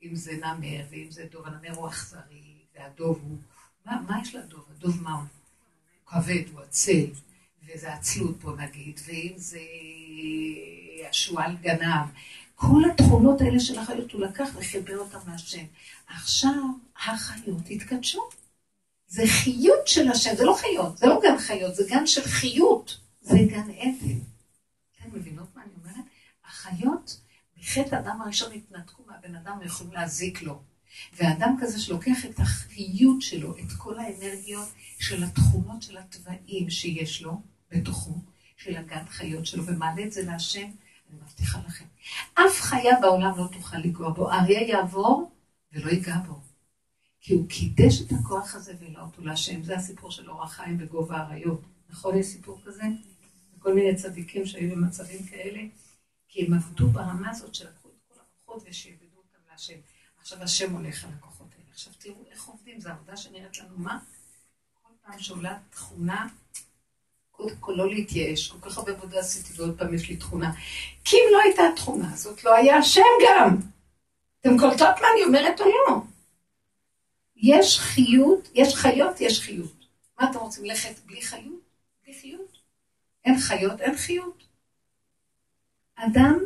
[0.04, 3.38] אם זה נמר, ואם זה דוב, הנמר הוא אכזרי, והדוב הוא...
[3.86, 4.66] מה, מה יש לדוב?
[4.72, 5.20] הדוב מה הוא?
[5.20, 7.06] הוא כבד, הוא עצל,
[7.64, 9.60] וזה עצלות פה נגיד, ואם זה
[11.10, 12.06] השועל גנב.
[12.60, 15.66] כל התכונות האלה של החיות הוא לקח וחיבר אותם להשם.
[16.08, 16.64] עכשיו
[17.06, 18.30] החיות התקדשו.
[19.08, 22.98] זה חיות של השם, זה לא חיות, זה לא גן חיות, זה גן של חיות,
[23.22, 24.20] זה גן עדן.
[24.96, 26.06] אתן מבינות מה אני אומרת?
[26.46, 27.20] החיות,
[27.60, 30.62] בחטא האדם הראשון התנתקו מהבן אדם ויכולים להזיק לו.
[31.14, 37.42] ואדם כזה שלוקח את החיות שלו, את כל האנרגיות של התכונות של התוואים שיש לו
[37.72, 38.14] בתוכו,
[38.58, 40.70] של הגן חיות שלו, ומעלה את זה להשם,
[41.10, 41.86] אני מבטיחה לכם.
[42.34, 44.32] אף חיה בעולם לא תוכל לגוע בו.
[44.32, 45.32] אריה יעבור
[45.72, 46.40] ולא ייגע בו.
[47.22, 49.64] כי הוא קידש את הכוח הזה והעלה אותו להשם.
[49.64, 51.62] זה הסיפור של אור החיים בגובה האריות.
[51.90, 52.84] נכון, יש סיפור כזה?
[53.58, 55.60] וכל מיני צדיקים שהיו במצבים כאלה,
[56.28, 59.78] כי הם עבדו ברמה הזאת שלקחו את כל הכוחות ושעבדו אותם להשם.
[60.18, 61.72] עכשיו השם הולך על הכוחות האלה.
[61.72, 64.00] עכשיו תראו איך עובדים, זו עבודה שנראית לנו מה?
[64.82, 66.28] כל פעם שעולה תכונה,
[67.38, 70.52] קודם כל לא להתייאש, כל כך הרבה עבודה עשיתי ועוד פעם יש לי תכונה.
[71.04, 73.58] כי אם לא הייתה התכונה הזאת, לא היה השם גם.
[74.42, 75.96] אתם קולטות מה אני אומרת או לא?
[77.36, 79.86] יש חיות, יש חיות, יש חיות.
[80.20, 81.62] מה אתם רוצים, ללכת בלי חיות?
[82.04, 82.58] בלי חיות?
[83.26, 84.44] אין חיות, אין חיות.
[85.96, 86.40] אדם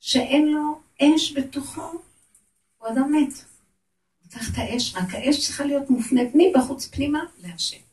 [0.00, 1.92] שאין לו אש בתוכו,
[2.78, 3.32] הוא אדם מת.
[4.22, 7.83] הוא צריך את האש, רק האש צריכה להיות מופנית מבחוץ פנימה להשם.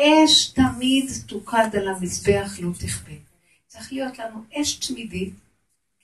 [0.00, 3.14] אש תמיד תוקד על המזבח, לא תכבה.
[3.66, 5.34] צריך להיות לנו אש תמידית,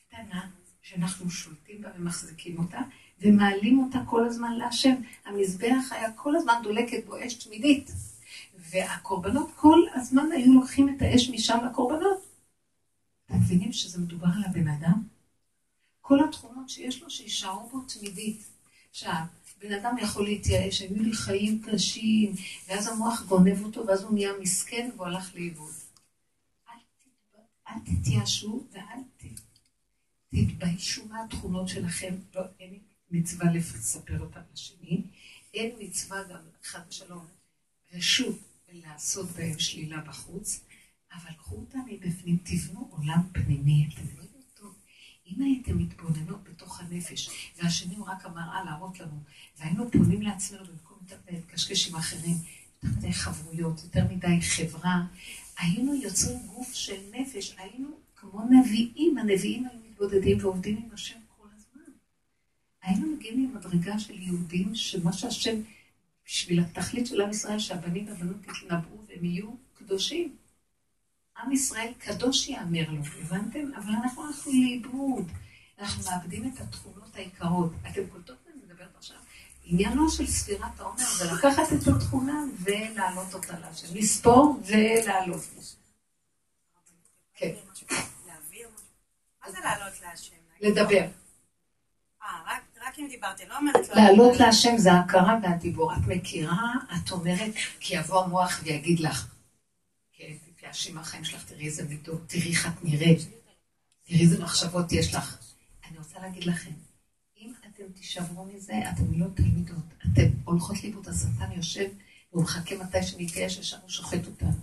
[0.08, 0.46] קטנה,
[0.82, 2.80] שאנחנו שולטים בה ומחזיקים אותה,
[3.20, 4.94] ומעלים אותה כל הזמן להשם.
[5.26, 7.90] המזבח היה כל הזמן דולקת בו אש תמידית.
[8.70, 12.26] והקורבנות כל הזמן היו לוקחים את האש משם לקורבנות.
[13.26, 15.02] אתם מבינים שזה מדובר על הבן אדם?
[16.00, 18.42] כל התכונות שיש לו, שישארו בו תמידית.
[18.90, 19.20] עכשיו,
[19.60, 22.32] בן אדם יכול להתייאש, היו לי חיים קשים,
[22.68, 25.74] ואז המוח גונב אותו, ואז הוא נהיה מסכן והוא הלך לאיבוד.
[27.68, 29.00] אל תתייאשו ואל
[30.28, 32.14] תתביישו מהתכונות שלכם.
[32.34, 32.78] לא, אין
[33.10, 35.02] מצווה לספר אותם לשני,
[35.54, 37.26] אין מצווה גם, חד ושלום,
[37.92, 38.38] רשות
[38.72, 40.60] לעשות בהם שלילה בחוץ,
[41.12, 43.88] אבל קחו אותם מבפנים, תבנו עולם פנימי.
[43.92, 44.29] אתם יודעים.
[45.30, 49.22] אם הייתם מתבוננות בתוך הנפש, והשני הוא רק המראה להראות לנו,
[49.58, 50.98] והיינו פונים לעצמנו במקום
[51.30, 52.36] להתקשקש עם אחרים,
[52.82, 55.02] יותר מדי חברויות, יותר מדי חברה,
[55.58, 61.48] היינו יוצרים גוף של נפש, היינו כמו נביאים, הנביאים היו מתבודדים ועובדים עם השם כל
[61.56, 61.92] הזמן.
[62.82, 65.60] היינו מגיעים למדרגה של יהודים, שמה שהשם,
[66.26, 70.36] בשביל התכלית של עם ישראל, שהבנים והבנות יתנבאו והם יהיו קדושים.
[71.44, 73.70] עם ישראל קדוש יאמר לו, הבנתם?
[73.76, 75.28] אבל אנחנו הלכנו לאיבוד.
[75.78, 77.72] אנחנו מאבדים את התכונות היקרות.
[77.90, 79.16] אתם קולטות אני מדברת עכשיו?
[79.64, 83.86] עניינו של ספירת העומר זה לקחת את התכונה ולהעלות אותה להשם.
[83.94, 85.42] לספור ולהעלות.
[87.34, 87.52] כן.
[89.44, 90.36] מה זה לעלות להשם?
[90.60, 91.06] לדבר.
[92.22, 93.88] אה, רק אם דיברתי, לא אומרת...
[93.88, 95.92] לעלות להשם זה ההכרה והדיבור.
[95.92, 97.50] את מכירה, את אומרת,
[97.80, 99.26] כי יבוא המוח ויגיד לך,
[100.70, 103.18] תתייאשי מהחיים שלך, תראי איזה מידות, תראי איך את נראית,
[104.06, 105.38] תראי איזה מחשבות יש לך.
[105.88, 106.70] אני רוצה להגיד לכם,
[107.36, 109.84] אם אתם תישברו מזה, אתם לא תלמידות.
[110.12, 111.88] אתם הולכות לאיבוד, השטן יושב
[112.32, 114.58] והוא מחכה מתי שנתייאש, ישר הוא שוחט אותנו.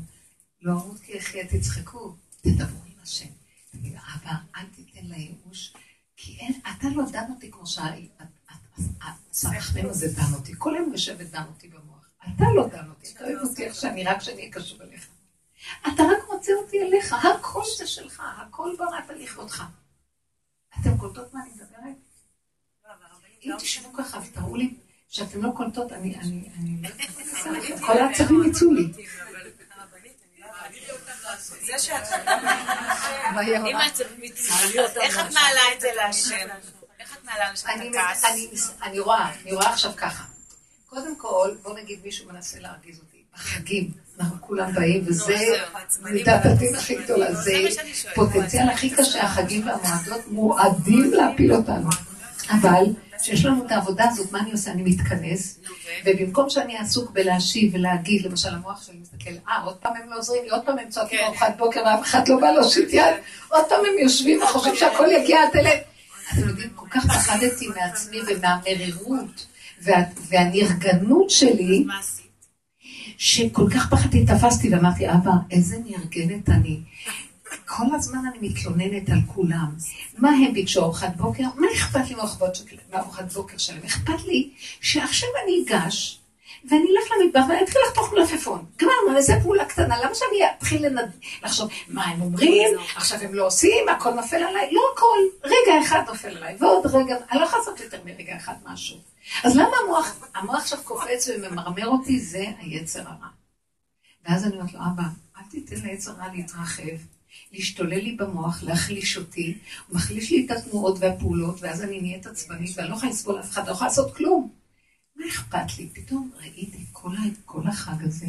[0.62, 3.30] לא אמות כי יחיה, תצחקו, תדברו עם השם.
[3.72, 5.74] תגיד, אבא, אל תיתן לייאוש,
[6.18, 7.64] כי אין, אתה לא דן אותי כמו
[9.34, 10.54] שהסמכתנו הזה דן אותי.
[10.58, 12.10] כל יום יושב ודן אותי במוח.
[12.24, 15.08] אתה לא דן אותי, אתה אוהב אותי איך שאני, רק שאני אהיה קשור אליך.
[15.82, 19.64] אתה רק רוצה אותי אליך, הכל זה שלך, הכל בראת לכבודך.
[20.82, 21.98] אתם קולטות מה אני מדברת?
[23.44, 24.74] אם תשבו ככה ותראו לי
[25.08, 28.92] שאתם לא קולטות, אני, אני, אני לא כל העצבים יצאו לי.
[34.86, 36.48] את איך את מעלה את זה להשם?
[37.00, 38.24] איך את מעלה לשם את הכעס?
[38.82, 40.24] אני רואה, אני רואה עכשיו ככה.
[40.86, 43.24] קודם כל, בוא נגיד מישהו מנסה להרגיז אותי.
[43.34, 45.38] בחגים, אנחנו כולם באים, וזה
[46.04, 47.34] מידת הדין הכי גדולה.
[47.34, 47.54] זה
[48.16, 51.90] פוטנציאל הכי קשה, החגים והמועדות מועדים להפיל אותנו.
[52.50, 52.84] אבל
[53.22, 54.72] כשיש לנו את העבודה הזאת, מה אני עושה?
[54.72, 55.60] אני מתכנס,
[56.06, 60.44] ובמקום שאני עסוק בלהשיב ולהגיד, למשל המוח שלי מסתכל, אה, עוד פעם הם לא עוזרים
[60.44, 63.16] לי, עוד פעם הם צועקים ארוחת בוקר ואף אחד לא בא להושיט יד,
[63.48, 65.80] עוד פעם הם יושבים וחושבים שהכל יגיע עד אליהם.
[66.34, 69.46] אתם יודעים, כל כך פחדתי מעצמי ומהמרירות
[70.30, 71.86] והנרגנות שלי,
[73.18, 76.80] שכל כך פחדתי, תפסתי ואמרתי, אבא, איזה נרגנת אני.
[77.66, 79.76] כל הזמן אני מתלוננת על כולם.
[80.18, 81.44] מה הם ביקשו ארוחת בוקר?
[81.56, 82.16] מה אכפת לי
[82.94, 83.82] מארוחת בוקר שלהם?
[83.86, 84.50] אכפת לי
[84.82, 86.20] שעכשיו אני אגש
[86.70, 88.66] ואני אלך למטבח ואני אתחיל לחתוך מלפפון.
[88.78, 91.12] גמרנו, איזה פעולה קטנה, למה שאני אתחיל לנד...
[91.44, 94.70] לחשוב מה הם אומרים, עכשיו הם לא עושים, הכל נופל עליי?
[94.72, 98.54] לא הכל, רגע אחד נופל עליי, ועוד רגע, אני לא יכולה לעשות יותר מרגע אחד
[98.66, 98.98] משהו.
[99.44, 102.20] אז למה המוח, המוח עכשיו קופץ וממרמר אותי?
[102.20, 103.28] זה היצר הרע.
[104.26, 105.04] ואז אני אומרת לו, אבא,
[105.38, 106.98] אל תיתן ליצר הרע להתרחב.
[107.52, 112.78] להשתולל לי במוח, להחליש אותי, הוא מחליש לי את התנועות והפעולות, ואז אני נהיית עצבנית,
[112.78, 114.50] ואני לא יכולה לסבול אף אחד, לא יכולה לעשות כלום.
[115.16, 115.90] מה אכפת לי?
[115.94, 117.12] פתאום ראיתי כל,
[117.46, 118.26] כל החג הזה,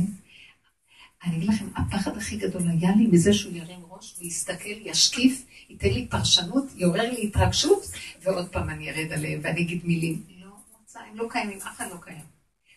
[1.25, 5.89] אני אגיד לכם, הפחד הכי גדול היה לי מזה שהוא ירים ראש ויסתכל, ישקיף, ייתן
[5.89, 7.83] לי פרשנות, יעורר לי התרגשות,
[8.23, 10.23] ועוד פעם אני ארד עליהם ואני אגיד מילים.
[10.99, 12.25] לא רוצה, הם לא קיימים, אף אחד לא קיים.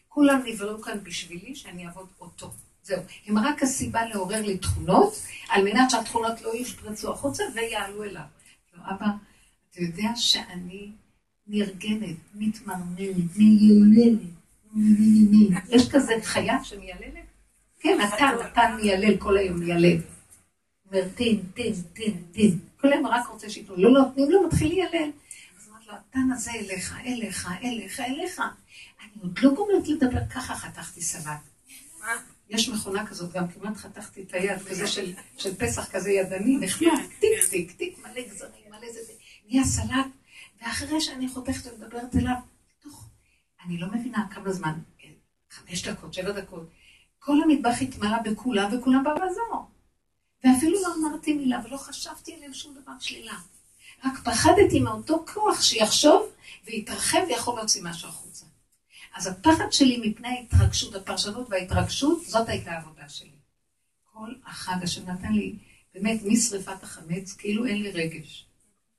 [0.07, 2.51] כולם נבראו כאן בשבילי שאני אעבוד אותו.
[2.84, 3.01] זהו.
[3.27, 5.13] הם רק הסיבה לעורר לי תכונות,
[5.49, 8.23] על מנת שהתכונות לא ישפרצו החוצה ויעלו אליו.
[8.73, 9.05] לא, אבא,
[9.71, 10.91] אתה יודע שאני
[11.47, 14.19] נרגנת, מתמרמרת, מייללת.
[15.69, 17.25] יש כזה חיה שמייללת?
[17.79, 19.97] כן, אתה, אתה מיילל כל היום, מיילל.
[20.91, 22.57] אומר, תן, תן, תן, תן.
[22.81, 23.75] כל היום רק רוצה שייתנו.
[23.77, 25.10] לא נותנים לו, מתחיל ליילל.
[25.91, 28.39] התן הזה אליך, אליך, אליך, אליך.
[29.01, 31.39] אני עוד לא גומרת לדבר, ככה חתכתי סלט.
[32.49, 36.88] יש מכונה כזאת, גם כמעט חתכתי את היד, כזה של, של פסח כזה ידני, נחמד,
[37.19, 38.99] טיק טיק, טיק, מלא גזרים, מלא זה,
[39.47, 40.06] נהיה סלט,
[40.62, 42.36] ואחרי שאני חותכת ומדברת אליו,
[42.80, 43.10] תוך,
[43.65, 44.80] אני לא מבינה כמה זמן,
[45.49, 46.69] חמש דקות, שבע דקות,
[47.19, 49.67] כל המטבח התמלא בכולם, וכולם באו לעזור.
[50.43, 53.36] ואפילו לא אמרתי מילה, ולא חשבתי עליהם שום דבר שלילה.
[54.03, 56.21] רק פחדתי מאותו כוח שיחשוב
[56.65, 58.45] ויתרחב ויכול להוציא משהו החוצה.
[59.15, 63.31] אז הפחד שלי מפני ההתרגשות, הפרשנות וההתרגשות, זאת הייתה העבודה שלי.
[64.03, 65.55] כל החג אשר נתן לי,
[65.93, 68.47] באמת, משרפת החמץ, כאילו אין לי רגש.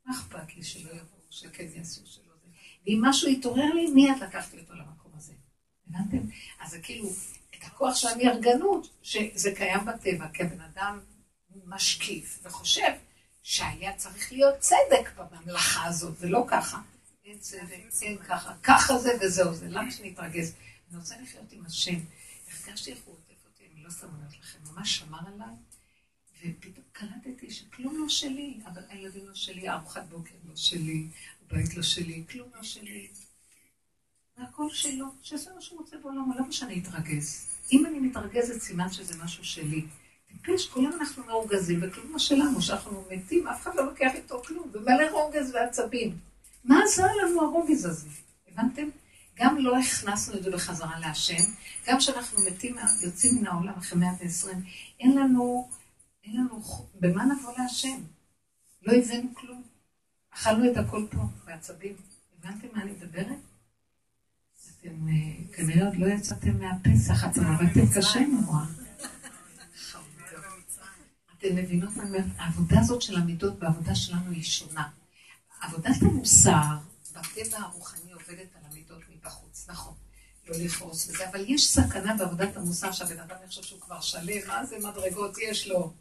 [0.06, 2.48] מה אכפת לי שלא יבואו, שכן יעשו, שלא זה.
[2.86, 5.32] ואם משהו יתעורר לי, מיד לקחתי אותו למקום הזה.
[5.88, 6.18] הבנתם?
[6.60, 7.08] אז זה כאילו,
[7.50, 11.00] את הכוח של המארגנות, שזה קיים בטבע, כי הבן אדם
[11.66, 12.92] משקיף וחושב
[13.42, 16.81] שהיה צריך להיות צדק בממלכה הזאת, זה לא ככה.
[17.24, 20.55] אין צדק, אין ככה, ככה זה וזהו זה, למה שנתרגז?
[20.90, 21.98] אני רוצה לחיות עם השם.
[22.52, 25.57] הרגשתי איך הוא עוטף אותי, אני לא שמה לב לכם, ממש שמר עליי,
[26.38, 31.09] ופתאום קלטתי שכלום לא שלי, אבל הילדים לא שלי, ארוחת בוקר לא שלי,
[31.42, 33.09] הבית לא שלי, כלום לא שלי.
[34.37, 37.46] והכל שלו, שזה מה שהוא רוצה בעולם, למה שאני אתרגז?
[37.72, 39.87] אם אני מתרגזת, סימן שזה משהו שלי.
[40.44, 44.70] טיפש, כולם אנחנו מרוגזים, וכלום לא שלנו, שאנחנו מתים, אף אחד לא לוקח איתו כלום,
[44.72, 46.16] ומלא רוגז ועצבים.
[46.64, 48.09] מה עזר לנו הרוגז הזה?
[48.48, 48.88] הבנתם?
[49.35, 51.42] גם לא הכנסנו את זה בחזרה להשם,
[51.87, 54.62] גם כשאנחנו מתים, יוצאים מן העולם אחרי מאה ועשרים,
[55.00, 55.68] אין לנו,
[56.24, 56.62] אין לנו,
[57.00, 57.98] במה נבוא להשם?
[58.83, 59.62] לא הבאנו כלום.
[60.31, 61.94] אכלנו את הכל פה, בעצבים.
[62.38, 63.38] הבנתם מה אני מדברת?
[64.81, 68.82] אתם אה, כנראה עוד לא יצאתם מהפסח, אתם עבדתם קשה נורא.
[71.46, 72.24] אתם מבינות מה אומרת?
[72.37, 74.88] העבודה הזאת של המידות בעבודה שלנו היא שונה.
[75.61, 76.78] עבודת המוסר
[77.12, 79.94] בטבע הרוחני עובדת על המידות מבחוץ, נכון.
[80.46, 84.66] לא לפרוס וזה, אבל יש סכנה בעבודת המוסר שהבן אדם יחשוב שהוא כבר שלם, מה
[84.66, 85.92] זה מדרגות יש לו.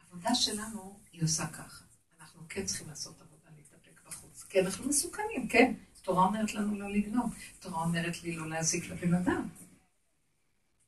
[0.00, 1.84] העבודה שלנו היא עושה ככה.
[2.20, 4.44] אנחנו כן צריכים לעשות עבודה להתאפק בחוץ.
[4.48, 5.74] כי אנחנו מסוכנים, כן.
[6.02, 9.48] תורה אומרת לנו לא לגנוב, תורה אומרת לי לא להזיק לבן אדם.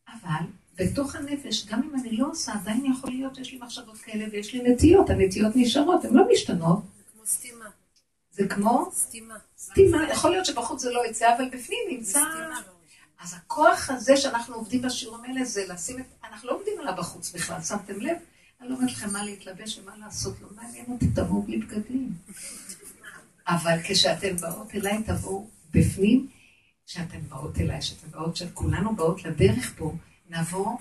[0.09, 0.45] אבל
[0.79, 4.55] בתוך הנפש, גם אם אני לא עושה, עדיין יכול להיות שיש לי מחשבות כאלה ויש
[4.55, 6.79] לי נטיות, הנטיות נשארות, הן לא משתנות.
[7.13, 7.65] כמו סתימה.
[8.33, 8.91] זה כמו?
[8.95, 9.35] סתימה.
[9.59, 12.21] סתימה, יכול להיות שבחוץ זה לא יצא, אבל בפנים נמצא...
[13.21, 16.05] אז הכוח הזה שאנחנו עובדים בשיעורים האלה זה לשים את...
[16.25, 18.17] אנחנו לא עובדים עליו בחוץ בכלל, שמתם לב?
[18.61, 22.13] אני לא אומרת לכם מה להתלבש ומה לעשות, לא מעניין אותי, תבואו בלי בגדים.
[23.47, 26.29] אבל כשאתן באות אליי, תבואו בפנים,
[26.87, 29.95] כשאתן באות אליי, כשאתן באות, כשכולנו באות לדרך פה,
[30.35, 30.77] נבוא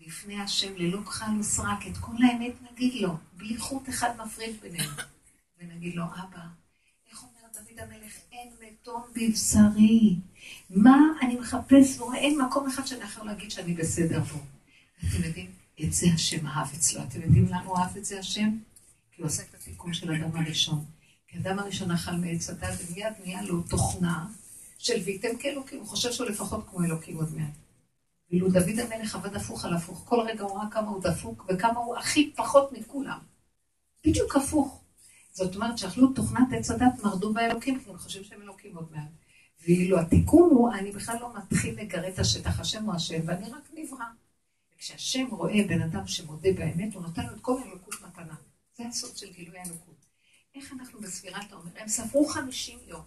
[0.00, 4.90] לפני השם ללא כחל וסרק, את כל האמת נגיד לו, בלי חוט אחד מפריד בינינו.
[5.58, 6.44] ונגיד לו, אבא,
[7.10, 10.16] איך אומר דוד המלך, אין מתום בבשרי.
[10.70, 14.38] מה אני מחפש ורואה, אין מקום אחד שאני יכול להגיד שאני בסדר בו.
[14.98, 15.50] אתם יודעים,
[15.84, 17.02] את זה השם אהב אצלו.
[17.02, 18.58] אתם יודעים למה הוא אהב את זה השם?
[19.12, 20.84] כי הוא עושה את התיקון של אדם הראשון.
[21.28, 24.26] כי אדם הראשון אכל מעץ הדת, ומיד נהיה לו תוכנה
[24.78, 27.63] של ויתם כאלוקים, הוא חושב שהוא לפחות כמו אלוקים עוד מעט.
[28.34, 31.78] ואילו דוד המלך עבד הפוך על הפוך, כל רגע הוא ראה כמה הוא דפוק וכמה
[31.78, 33.18] הוא הכי פחות מכולם.
[34.06, 34.80] בדיוק הפוך.
[35.32, 39.08] זאת אומרת שאכלו תוכנת עץ הדת, מרדו באלוקים, כי הם חושבים שהם אלוקים עוד מעט.
[39.62, 43.70] ואילו התיקון הוא, אני בכלל לא מתחיל לגרד את השטח, השם הוא השם, ואני רק
[43.74, 44.04] נברא.
[44.76, 48.34] וכשהשם רואה בן אדם שמודה באמת, הוא נותן לו את כל האלוקות מתנה.
[48.76, 50.06] זה הסוד של גילוי האלוקות.
[50.54, 51.70] איך אנחנו בספירת העומר?
[51.76, 53.02] הם ספרו חמישים יום.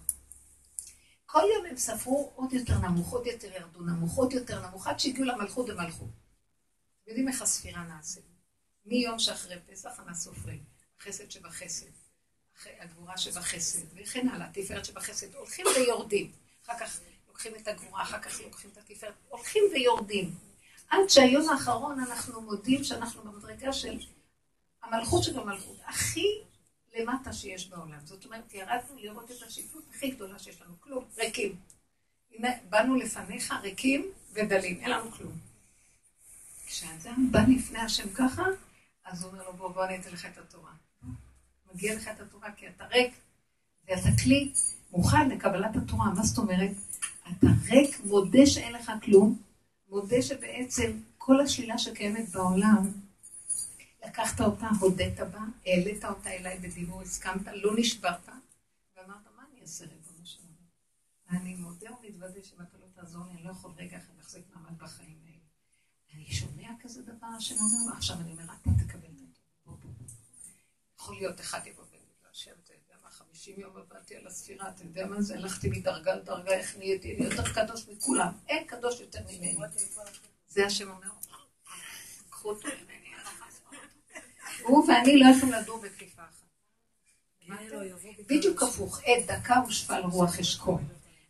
[1.30, 5.00] כל יום הם ספרו עוד יותר נמוך, עוד יותר ירדו נמוך, עוד יותר נמוך, עד
[5.00, 6.10] שהגיעו למלכות ומלכות.
[7.08, 8.24] יודעים איך הספירה נעשית.
[8.86, 10.64] מיום שאחרי פסח אנחנו סופרים.
[11.00, 11.86] החסד שבחסד,
[12.80, 15.36] הגבורה שבחסד, וכן הלאה, התפארת שבחסד.
[15.36, 16.32] הולכים ויורדים.
[16.66, 19.14] אחר כך לוקחים את הגבורה, אחר כך לוקחים את התפארת.
[19.30, 20.36] הולכים ויורדים.
[20.90, 24.00] עד שהיום האחרון אנחנו מודים שאנחנו במדרגה של
[24.84, 25.78] המלכות שבמלכות.
[25.86, 26.42] הכי
[26.96, 28.00] למטה שיש בעולם.
[28.04, 31.56] זאת אומרת, ירדנו לראות את השפלות הכי גדולה שיש לנו, כלום, ריקים.
[32.32, 35.34] הנה, באנו לפניך ריקים ודלים, אין לנו כלום.
[36.66, 38.44] כשאדם בא לפני השם ככה,
[39.06, 40.72] אז הוא אומר לו, בוא, בוא אני אתן לך את התורה.
[41.74, 43.14] מגיע לך את התורה כי אתה ריק,
[43.88, 44.52] ואתה כלי
[44.92, 46.10] מוכן לקבלת התורה.
[46.10, 46.72] מה זאת אומרת?
[47.22, 49.42] אתה ריק, מודה שאין לך כלום,
[49.90, 52.92] מודה שבעצם כל השלילה שקיימת בעולם,
[54.08, 58.30] לקחת אותה, הודית בה, העלית אותה אליי בדיבור, הסכמת, לא נשברת,
[58.98, 60.18] ואמרת, מה אני אעשה ריבונו
[61.32, 64.78] ואני מודה ומתוודה שאם אתה לא תעזור לי, אני לא יכול רגע אחד להחזיק מעמד
[64.80, 65.38] בחיים האלה.
[66.14, 69.92] אני שומע כזה דבר, השם אומר, עכשיו אני אומר, אתה תקבל את הטוב.
[71.00, 74.70] יכול להיות אחד יבוא ויגיד לו, השם, אתה יודע מה, חמישים יום עבדתי על הספירה,
[74.70, 75.36] אתה יודע מה זה?
[75.36, 78.34] הלכתי מדרגה לדרגה, איך נהייתי יותר קדוש מכולם.
[78.48, 79.58] אין קדוש יותר ממני.
[80.48, 81.10] זה השם אומר,
[82.30, 82.97] קחו אותו ממני.
[84.68, 86.48] הוא ואני לא יכולים לדור בכפיפה אחת.
[88.30, 90.82] בדיוק הפוך, עת דקה ושפל רוח אשכול.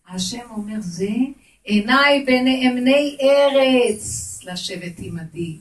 [0.08, 1.10] השם אומר, זה
[1.64, 5.58] עיניי בנאמני ארץ לשבת עמדי.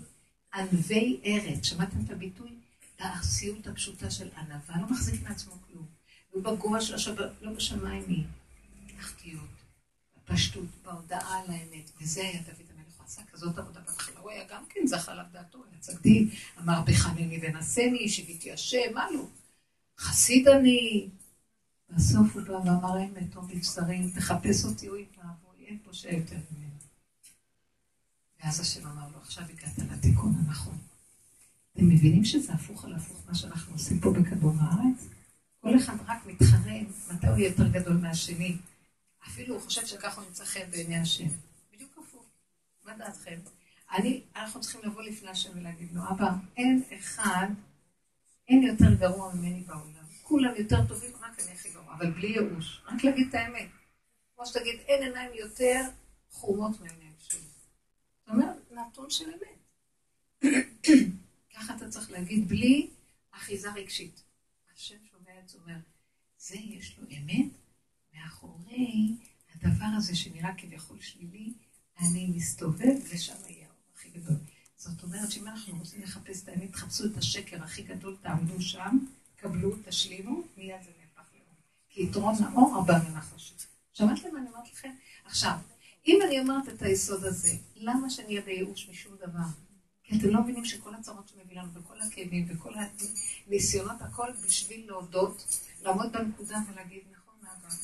[0.54, 2.50] ענבי ארץ, שמעתם את הביטוי?
[2.98, 5.86] הארסיות הפשוטה של ענווה, לא מחזיק מעצמו כלום.
[6.34, 8.24] ובגובה של השבת, לא בשמיים היא.
[9.00, 9.40] אחתיות,
[10.16, 11.90] בפשטות, בהודעה על האמת.
[12.00, 12.65] וזה היה דוד הוא
[13.06, 14.20] עשה כזאת עבודה בהתחלה.
[14.20, 19.06] הוא היה גם כן זכה עליו דעתו, היה צדיק, אמר בחנני ונשני, שיביתי השם, מה
[19.10, 19.26] לא?
[19.98, 21.08] חסיד אני.
[21.90, 26.74] בסוף הוא בא ואמר האמת, טוב לבשרים, תחפש אותי, אוי ואבוי, אין פה שיותר ממנו.
[28.40, 30.78] ואז השם אמר לו, עכשיו הגעת לתיקון הנכון.
[31.72, 35.08] אתם מבינים שזה הפוך על הפוך מה שאנחנו עושים פה בכדור הארץ?
[35.60, 36.72] כל אחד רק מתחרה
[37.12, 38.56] מתי הוא יהיה יותר גדול מהשני.
[39.26, 41.28] אפילו הוא חושב שככה הוא נמצא חן בעיני השם.
[42.86, 43.40] מה דעתכם?
[43.92, 47.46] אני, אנחנו צריכים לבוא לפני השם ולהגיד לו, אבא, אין אחד,
[48.48, 50.04] אין יותר גרוע ממני בעולם.
[50.22, 52.82] כולם יותר טובים, רק אני הכי גרוע, אבל בלי ייאוש.
[52.86, 53.68] רק להגיד את האמת.
[54.34, 55.82] כמו שתגיד, אין עיניים יותר
[56.30, 57.40] חומות מעיניים שלי.
[57.40, 59.58] זאת אומרת, נתון של אמת.
[61.54, 62.90] ככה אתה צריך להגיד, בלי
[63.32, 64.22] אחיזה רגשית.
[64.74, 65.76] השם שומע את זה, אומר,
[66.38, 67.52] זה יש לו אמת,
[68.14, 69.16] מאחורי
[69.54, 71.52] הדבר הזה שנראה כביכול שלילי,
[72.00, 74.36] אני מסתובב ושם יהיה האור הכי גדול.
[74.76, 78.98] זאת אומרת שאם אנחנו רוצים לחפש את האמת, תחפשו את השקר הכי גדול, תעמדו שם,
[79.36, 81.54] קבלו, תשלימו, מיד זה נהפך לאור.
[81.88, 83.52] כי יתרון האור הבא מנחש.
[83.92, 84.90] שמעתם מה אני אומרת לכם?
[85.24, 85.56] עכשיו,
[86.06, 89.46] אם אני אומרת את היסוד הזה, למה שאני אהיה בייאוש משום דבר?
[90.04, 92.72] כי אתם לא מבינים שכל הצרות שמביא לנו, וכל הכאבים, וכל
[93.46, 97.74] הניסיונות, הכל בשביל להודות, לעמוד בנקודה ולהגיד, נכון, אבא,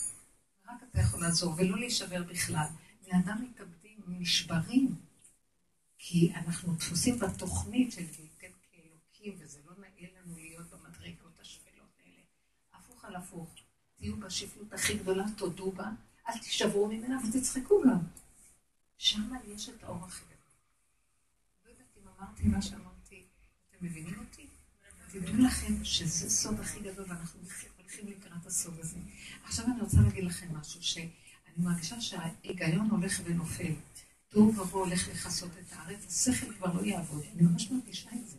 [0.68, 2.66] רק אתה יכול לעזור, ולא להישבר בכלל.
[3.06, 3.44] בני אדם
[4.18, 4.94] נשברים,
[5.98, 12.22] כי אנחנו דפוסים בתוכנית של להתן כאלוקים, וזה לא נאה לנו להיות במדרגות השפלות האלה.
[12.72, 13.54] הפוך על הפוך,
[13.96, 15.90] תהיו בשפלות הכי גדולה, תודו בה,
[16.28, 17.98] אל תישברו ממנה ותצחקו גם.
[18.98, 20.24] שם יש את האור הכי
[22.22, 23.24] אמרתי מה שאמרתי,
[23.68, 24.46] אתם מבינים אותי?
[25.10, 27.40] תדעו לכם שזה סוד הכי גדול, ואנחנו
[27.76, 28.98] הולכים לקראת הסוד הזה.
[29.44, 30.82] עכשיו אני רוצה להגיד לכם משהו,
[31.54, 33.72] שאני מרגישה שההיגיון הולך ונופל.
[34.28, 37.22] תוהו ובוהו הולך לכסות את הארץ, השכל כבר לא יעבוד.
[37.34, 38.36] אני ממש מרגישה את זה.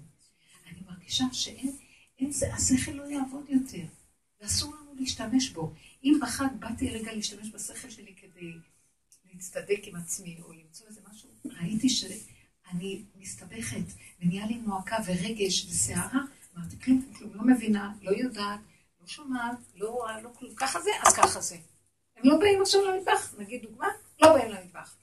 [0.68, 1.72] אני מרגישה שאין,
[2.20, 3.86] אין זה, השכל לא יעבוד יותר,
[4.42, 5.74] ואסור לנו להשתמש בו.
[6.04, 8.54] אם בחג באתי רגע להשתמש בשכל שלי כדי
[9.34, 12.06] להצטדק עם עצמי, או למצוא איזה משהו, ראיתי ש...
[12.72, 13.86] אני מסתבכת,
[14.22, 16.22] ונהיה לי מועקה ורגש וסערה,
[16.58, 18.60] אמרתי, כלום, כלום, לא מבינה, לא יודעת,
[19.02, 21.58] לא שומעת, לא רואה, לא כלום, ככה זה, אז ככה זה.
[22.24, 23.88] הם לא באים עכשיו למטבח, נגיד דוגמה,
[24.22, 24.96] לא באים למטבח.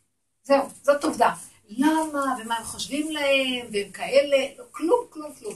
[0.43, 1.35] זהו, זאת עובדה.
[1.69, 5.55] למה, ומה הם חושבים להם, והם כאלה, לא, כלום, כלום, כלום.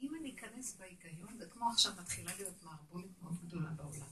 [0.00, 4.06] אם אני אכנס בהיגיון, זה כמו עכשיו מתחילה להיות מערבולת מאוד גדולה בעולם.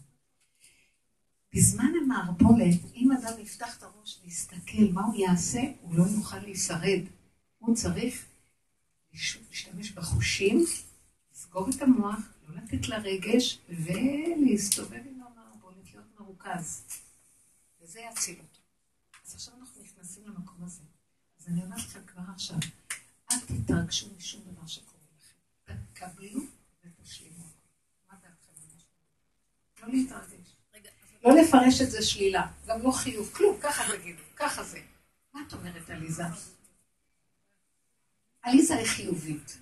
[1.55, 7.01] בזמן המערבולת, אם אדם יפתח את הראש ויסתכל מה הוא יעשה, הוא לא יוכל להישרד.
[7.59, 8.25] הוא צריך
[9.13, 10.65] להשתמש בחושים,
[11.35, 12.19] לסגור את המוח,
[12.49, 15.24] לא לתת לרגש, ולהסתובב עם
[16.25, 16.85] מרוכז.
[17.81, 18.61] וזה יציל אותו.
[19.27, 20.83] אז עכשיו אנחנו נכנסים למקום הזה.
[21.41, 22.57] אז אני אומרת לכם כבר עכשיו,
[23.33, 25.75] אל תתרגשו משום דבר שקורה לכם.
[25.93, 26.41] תקבלו
[26.85, 27.45] ותשלימו.
[28.09, 28.53] מה דעתכם
[29.83, 30.57] לא להתרגש.
[31.25, 34.81] לא לפרש את זה שלילה, גם לא חיוב, כלום, ככה תגידו, ככה זה.
[35.33, 36.23] מה את אומרת, עליזה?
[38.43, 39.59] עליזה היא חיובית.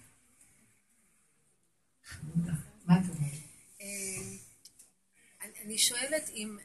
[2.86, 3.32] מה את אומרת?
[5.64, 6.58] אני שואלת אם,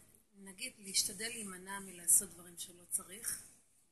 [0.43, 3.39] נגיד, להשתדל להימנע מלעשות דברים שלא צריך.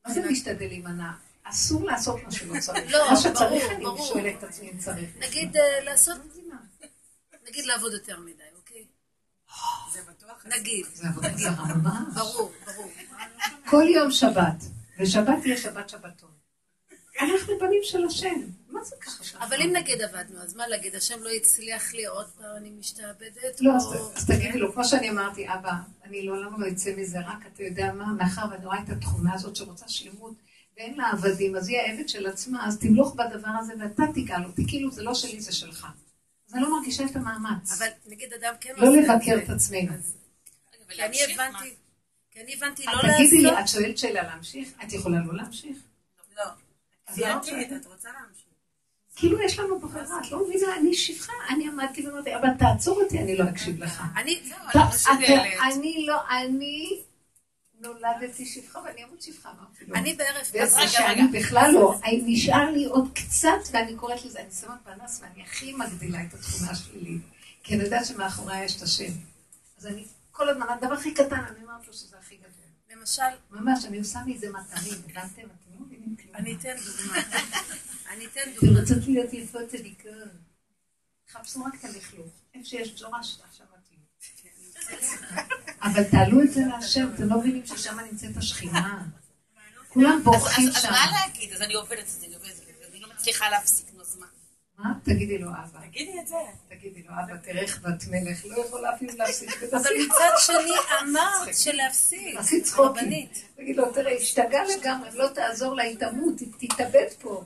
[0.06, 1.12] מה זה להשתדל להימנע?
[1.44, 2.92] אסור לעשות מה שלא צריך.
[2.92, 5.10] לא, מה שצריך, אני שואלת את עצמי אם צריך.
[5.20, 6.18] נגיד אה, לעשות,
[7.48, 8.86] נגיד לעבוד יותר מדי, אוקיי?
[9.94, 10.46] זה בטוח.
[10.46, 10.86] נגיד.
[10.94, 12.16] זה עבודה זרה ממש.
[12.16, 12.92] ברור, ברור.
[13.70, 14.64] כל יום שבת,
[15.00, 16.35] ושבת תהיה שבת שבתון.
[17.22, 18.42] אנחנו בנים של השם.
[18.70, 19.46] מה זה ככה?
[19.46, 20.96] אבל אם נגיד עבדנו, אז מה להגיד?
[20.96, 23.62] השם לא הצליח לי עוד פעם, אני משתעבדת?
[23.62, 23.74] לא,
[24.16, 27.94] אז תגידי לו, כמו שאני אמרתי, אבא, אני לעולם לא אצא מזה, רק אתה יודע
[27.94, 30.34] מה, מאחר ואני רואה את התכונה הזאת שרוצה שלמות,
[30.78, 34.66] ואין לה עבדים, אז היא העבד של עצמה, אז תמלוך בדבר הזה ואתה תיגע אותי,
[34.68, 35.88] כאילו זה לא שלי, זה שלך.
[36.50, 37.72] אז אני לא מרגישה את המאמץ.
[37.82, 38.74] אבל נגיד אדם כן...
[38.78, 39.92] לא לבקר את עצמנו.
[40.90, 41.74] כי אני הבנתי...
[42.32, 43.10] כי אני הבנתי לא לעשות...
[43.16, 44.70] תגידי לי, את שואלת שאלה להמשיך?
[44.84, 45.78] את יכולה לא להמשיך?
[46.38, 46.44] לא.
[47.14, 48.46] כפייתית, את רוצה להמשיך.
[49.16, 53.20] כאילו יש לנו ברירה, את לא מבינה, אני שפחה, אני עמדתי ואמרתי, אבל תעצור אותי,
[53.20, 54.04] אני לא אקשיב לך.
[54.18, 54.82] אני לא,
[55.70, 57.02] אני לא, אני
[57.80, 59.96] נולדתי שפחה ואני אמות שפחה, אמרתי לו.
[59.96, 60.88] אני בערב כזה.
[60.88, 65.74] שאני בכלל לא, נשאר לי עוד קצת, ואני קוראת לזה, אני שמה פנס ואני הכי
[65.74, 67.18] מגדילה את התכונה שלי,
[67.64, 69.12] כי אני יודעת שמאחורי יש את השם.
[69.78, 72.52] אז אני כל הזמן, הדבר הכי קטן, אני אומרת לו שזה הכי גדול.
[73.00, 73.22] למשל...
[73.52, 75.48] ממש, אני עושה מזה מטרים, הבנתם?
[76.36, 77.22] אני אתן דוגמה.
[78.12, 78.80] אני אתן דוגמה.
[78.80, 80.12] רוצות להיות יפות צדיקות.
[81.32, 82.32] חפשו רק את הלכלוך.
[82.54, 84.00] איפה שיש ג'ורש, עכשיו מתאים.
[85.86, 89.04] אבל תעלו את זה להשם, אתם לא מבינים ששם נמצאת השכינה.
[89.88, 90.78] כולם בורחים שם.
[90.78, 91.54] אז מה להגיד?
[91.54, 93.85] אז אני עובדת את זה, אני עובדת את זה, אני לא מצליחה להפסיק.
[94.78, 94.94] מה?
[95.04, 95.80] תגידי לו אבא.
[95.88, 96.36] תגידי את זה.
[96.70, 102.36] תגידי לו אבא, איך בת מלך, לא יכולה אפילו להפסיק אבל מצד שני אמרת שלהפסיק.
[102.38, 103.28] עשית צחוקים.
[103.56, 107.44] תגיד לו, תראה, השתגע לגמרי, לא תעזור לה, היא תמות, היא תתאבד פה.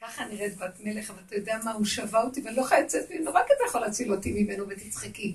[0.00, 3.10] ככה נראית בת מלך, אבל אתה יודע מה, הוא שווה אותי ואני לא יכולה לצאת
[3.10, 5.34] ממנו, רק אתה יכול להציל אותי ממנו ותצחקי.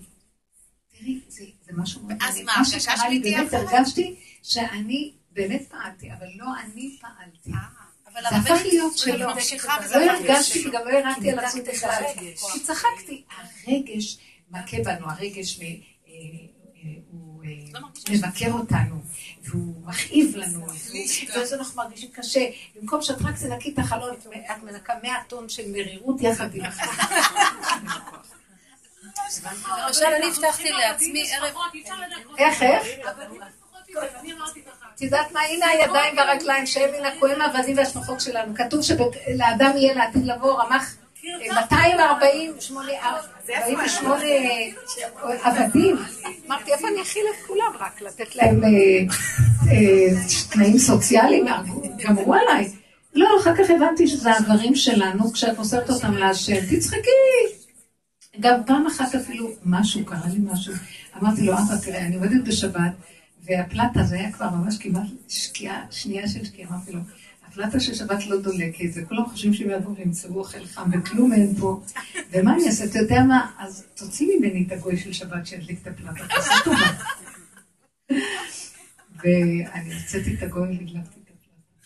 [0.97, 2.45] תראי, זה משהו מאוד מעניין.
[2.45, 7.51] מה שקרה לי, באמת הרגשתי שאני באמת פעלתי, אבל לא אני פעלתי.
[8.29, 9.17] זה הפך להיות שלו.
[9.17, 12.03] לא הרגשתי וגם לא הרמתי על עצמי בכלל.
[12.53, 13.23] כי צחקתי.
[13.67, 14.17] הרגש
[14.51, 16.13] מכה בנו, הרגש אה, אה,
[17.11, 19.01] הוא אה, לא מבקר אותנו,
[19.43, 20.65] והוא מכאיב לנו,
[21.35, 22.45] ואז אנחנו מרגישים קשה.
[22.75, 26.95] במקום שאת רק תנקי את החלון, את מנקה 100 טון של מרירות יחד עם החלון.
[29.87, 31.55] למשל, אני הבטחתי לעצמי ערב...
[32.37, 32.83] איך, איך?
[34.95, 35.39] את יודעת מה?
[35.49, 38.55] הנה הידיים והרגליים, שאין מן הכהן העבדים והשמחות שלנו.
[38.55, 42.91] כתוב שלאדם יהיה לעתיד לבוא רמ"ח 248
[45.43, 45.97] עבדים.
[46.47, 47.71] אמרתי, איפה אני אכיל את כולם?
[47.79, 48.69] רק לתת להם אה,
[49.71, 50.07] אה,
[50.51, 51.45] תנאים סוציאליים?
[51.97, 52.71] גמרו עליי.
[53.15, 57.09] לא, אחר כך הבנתי שזה האיברים שלנו, כשאת מוסרת אותם להשם, תצחקי.
[58.39, 60.73] גם פעם אחת אפילו משהו, קרה לי משהו.
[61.21, 62.91] אמרתי לו, אבא, תראה, אני עובדת בשבת,
[63.43, 66.99] והפלטה זה היה כבר ממש כמעט שקיעה, שנייה של שקיעה, אמרתי לו,
[67.47, 71.81] הפלטה של שבת לא דולקת, וכולם חושבים שהם יבואו וימצאו אוכל חם, וכלום אין פה,
[72.31, 75.87] ומה אני אעשה, אתה יודע מה, אז תוציא ממני את הגוי של שבת שידליק את
[75.87, 76.91] הפלטה, תעשה טובה.
[79.23, 81.81] ואני הוצאתי את הגוי והדלקתי את הפלטה.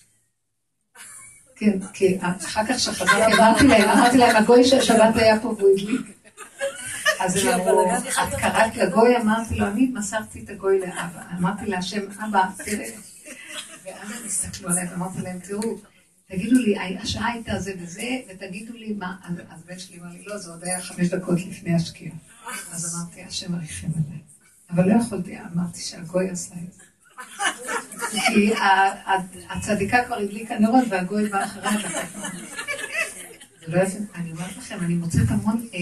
[1.55, 5.69] כן, כי אחר כך שחזרתי, אמרתי להם, אמרתי להם, הגוי של שבת היה פה והוא
[5.73, 6.14] הדליק.
[7.19, 9.17] אז הם אמרו, את קראת לגוי?
[9.17, 11.21] אמרתי לו, אני מסרתי את הגוי לאבא.
[11.37, 12.89] אמרתי להשם, אבא, תראה.
[13.85, 15.77] ואז הם הסתכלו עליי ואמרתי להם, תראו,
[16.29, 19.15] תגידו לי, השעה הייתה זה וזה, ותגידו לי מה,
[19.49, 22.15] אז בן שלי אמר לי, לא, זה עוד היה חמש דקות לפני השקיעה.
[22.71, 24.19] אז אמרתי, השם מריחם עליי.
[24.69, 26.83] אבל לא יכולתי, אמרתי שהגוי עשה את זה.
[28.27, 28.53] כי
[29.49, 31.83] הצדיקה כבר הדליקה נרות והגוי בא אחריי.
[33.67, 33.81] לא
[34.15, 35.79] אני אומרת לכם, אני מוצאת המון אה,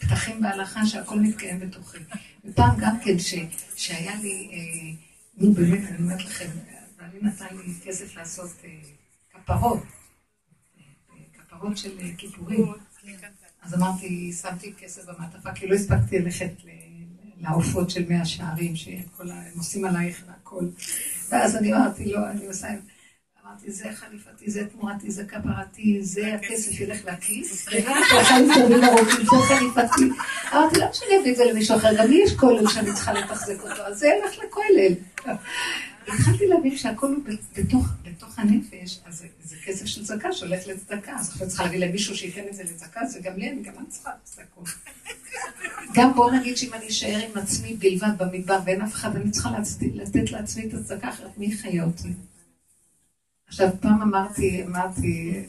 [0.00, 1.98] פתחים בהלכה שהכל מתקיים בתוכי.
[2.44, 3.18] ופעם גם כן,
[3.76, 4.96] שהיה לי, אה,
[5.36, 6.48] נו באמת, אני אומרת לכם,
[6.98, 8.70] ואני נתן לי כסף לעשות אה,
[9.32, 9.82] כפרות,
[11.38, 12.72] כפרות של כיפורים.
[13.62, 16.52] אז אמרתי, שמתי כסף במעטפה, כי לא הספקתי ללכת
[17.40, 19.02] לעופות של מאה שערים, שהם
[19.56, 20.64] עושים עלייך והכל.
[21.28, 22.68] ואז אני אמרתי, לא, אני עושה...
[23.52, 27.70] אמרתי, זה חליפתי, זה תמורתי, זה כפרתי, זה הכסף ילך לכיס, זה
[29.48, 30.04] חליפתי.
[30.52, 31.94] אמרתי, למה שאני אביא את זה למישהו אחר?
[31.98, 34.92] גם לי יש כולל שאני צריכה לתחזק אותו, אז זה ילך לכולל.
[36.08, 37.24] התחלתי להבין שהכל הוא
[38.04, 42.48] בתוך הנפש, אז זה כסף של צדקה שהולך לצדקה, אז עכשיו צריכה להביא למישהו שייתן
[42.50, 44.68] את זה לצדקה, זה גם לי, אני גם אני צריכה צדקות.
[45.96, 49.50] גם בוא נגיד שאם אני אשאר עם עצמי בלבד במדבר ואין אף אחד, אני צריכה
[49.94, 52.08] לתת לעצמי את הצדקה, אחרת מי יחיה אותי?
[53.52, 55.42] עכשיו, פעם אמרתי, אמרתי,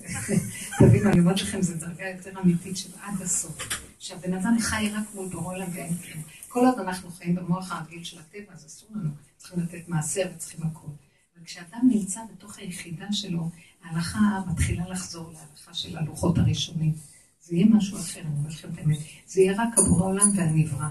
[0.80, 3.58] תבינו, אני אומרת לכם, זו דרגה יותר אמיתית של עד הסוף.
[4.00, 6.24] שהבן אדם חי רק מול בורא עולם ואין כלום.
[6.48, 9.10] כל עוד אנחנו חיים במוח הרגיל של הטבע, אז אסור לנו.
[9.38, 10.90] צריכים לתת מעשר וצריכים הכול.
[11.36, 13.50] אבל כשאדם נמצא בתוך היחידה שלו,
[13.84, 16.94] ההלכה מתחילה לחזור להלכה של הלוחות הראשונים.
[17.42, 18.98] זה יהיה משהו אחר, אני אומרת לכם באמת.
[19.28, 20.88] זה יהיה רק הבורא עולם והנברא.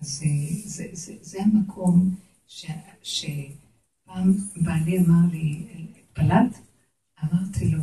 [0.00, 0.28] אז אה,
[0.64, 2.14] זה, זה, זה המקום
[2.46, 2.66] ש...
[3.02, 3.24] ש
[4.06, 5.66] פעם בעלי אמר לי,
[5.98, 6.58] התפללת?
[7.24, 7.82] אמרתי לו,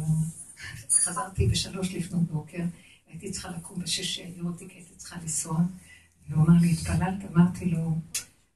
[0.91, 2.63] חזרתי בשלוש לפנות בוקר,
[3.07, 5.59] הייתי צריכה לקום בשש לראות כי הייתי צריכה לנסוע,
[6.29, 7.31] והוא אמר לי, התפללת?
[7.33, 7.97] אמרתי לו,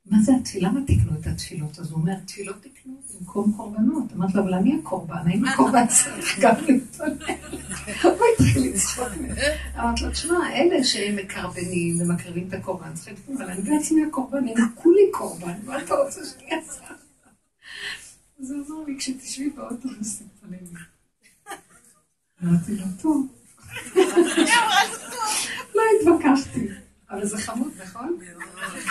[0.06, 0.70] מה זה התפילה?
[0.70, 1.80] למה תקנו את התפילות?
[1.80, 4.14] אז הוא אומר, תפילות תקנו במקום קורבנות.
[4.14, 7.18] אמרת לו, אבל אני הקורבן, האם הקורבן צריך גם להתפלל?
[8.04, 9.08] הוא התחיל לצחוק.
[9.80, 14.38] אמרת לו, תשמע, אלה שהם מקרבנים ומקריבים את הקורבן, צריכים לתקנו, אבל אני בעצמי הקורבן,
[14.38, 17.05] אני כולי קורבן, מה אתה רוצה שאני אעשה?
[18.40, 20.58] אז הוא אמר לי, כשתשבי באוטובוס, תתפללי.
[22.44, 23.28] אמרתי לו, טוב.
[25.76, 26.68] לא התווכחתי.
[27.10, 28.20] אבל זה חמוד, נכון?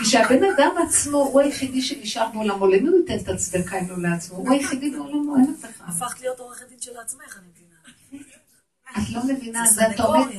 [0.00, 4.36] כשהבן אדם עצמו הוא היחידי שנשאר בעולמו, למי הוא ייתן את הצדקה אם לא לעצמו?
[4.36, 5.84] הוא היחידי בעולמו, אין אף אחד.
[5.88, 8.24] הפכת להיות עורכת דין של עצמך, אני מבינה.
[8.98, 9.82] את לא מבינה, זה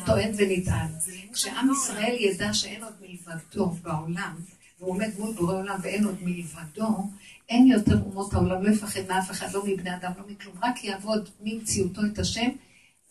[0.05, 0.87] טוען ונטען.
[1.33, 4.35] כשעם ישראל ידע שאין עוד מלבדו בעולם,
[4.79, 7.09] והוא עומד מול בורא עולם ואין עוד מלבדו,
[7.49, 11.29] אין יותר אומות העולם, לא יפחד מאף אחד, לא מבני אדם, לא מכלום, רק יעבוד
[11.41, 12.49] ממציאותו את השם,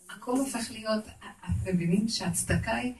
[0.09, 1.03] הכל הופך להיות,
[1.63, 2.93] אתם מבינים שהצדקה היא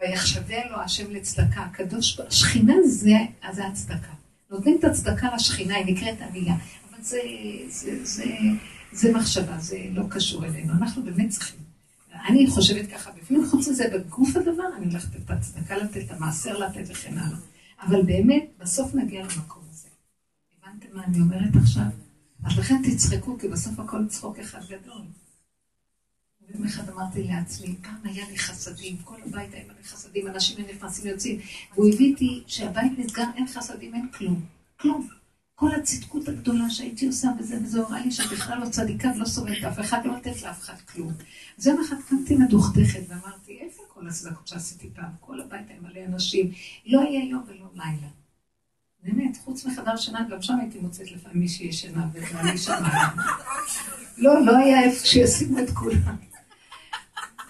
[0.00, 1.60] ויחשביה לו השם לצדקה.
[1.60, 3.16] הקדוש, השכינה זה,
[3.52, 4.12] זה הצדקה.
[4.50, 6.54] נותנים את הצדקה לשכינה, היא נקראת עלייה.
[6.90, 7.20] אבל זה,
[7.68, 8.24] זה, זה,
[8.92, 10.72] זה מחשבה, זה לא קשור אלינו.
[10.72, 11.60] אנחנו באמת צריכים.
[12.28, 16.58] אני חושבת ככה בפנים, חוץ מזה, בגוף הדבר, אני הולכת את הצדקה לתת, את המעשר
[16.58, 17.38] לתת וכן הלאה.
[17.82, 19.59] אבל באמת, בסוף נגיע למקום
[20.92, 21.82] מה אני אומרת עכשיו?
[22.44, 25.02] אז לכן תצחקו, כי בסוף הכל צחוק אחד גדול.
[26.54, 31.04] יום אחד אמרתי לעצמי, פעם היה לי חסדים, כל הבית היה לי חסדים, אנשים נכנסים
[31.04, 31.40] ויוצאים,
[31.74, 34.44] והוא הביא איתי שהבית נסגר, אין חסדים, אין כלום,
[34.80, 35.08] כלום.
[35.54, 39.64] כל הצדקות הגדולה שהייתי עושה בזה, וזה הוראה לי שאת בכלל לא צדיקה ולא סובלת
[39.64, 41.12] אף אחד, לא לתת לאף אחד כלום.
[41.58, 45.10] אז יום אחד קמתי מדוכדכת ואמרתי, איפה כל הצדקות שעשיתי פעם?
[45.20, 46.52] כל הבית היה מלא אנשים,
[46.86, 48.08] לא היה יום ולא לילה.
[49.02, 53.14] באמת, חוץ מחדר שינה, גם שם הייתי מוצאת לפעמים מישהי ישנה, ואני שמה.
[54.18, 56.16] לא, לא היה איפה שישימו את כולם.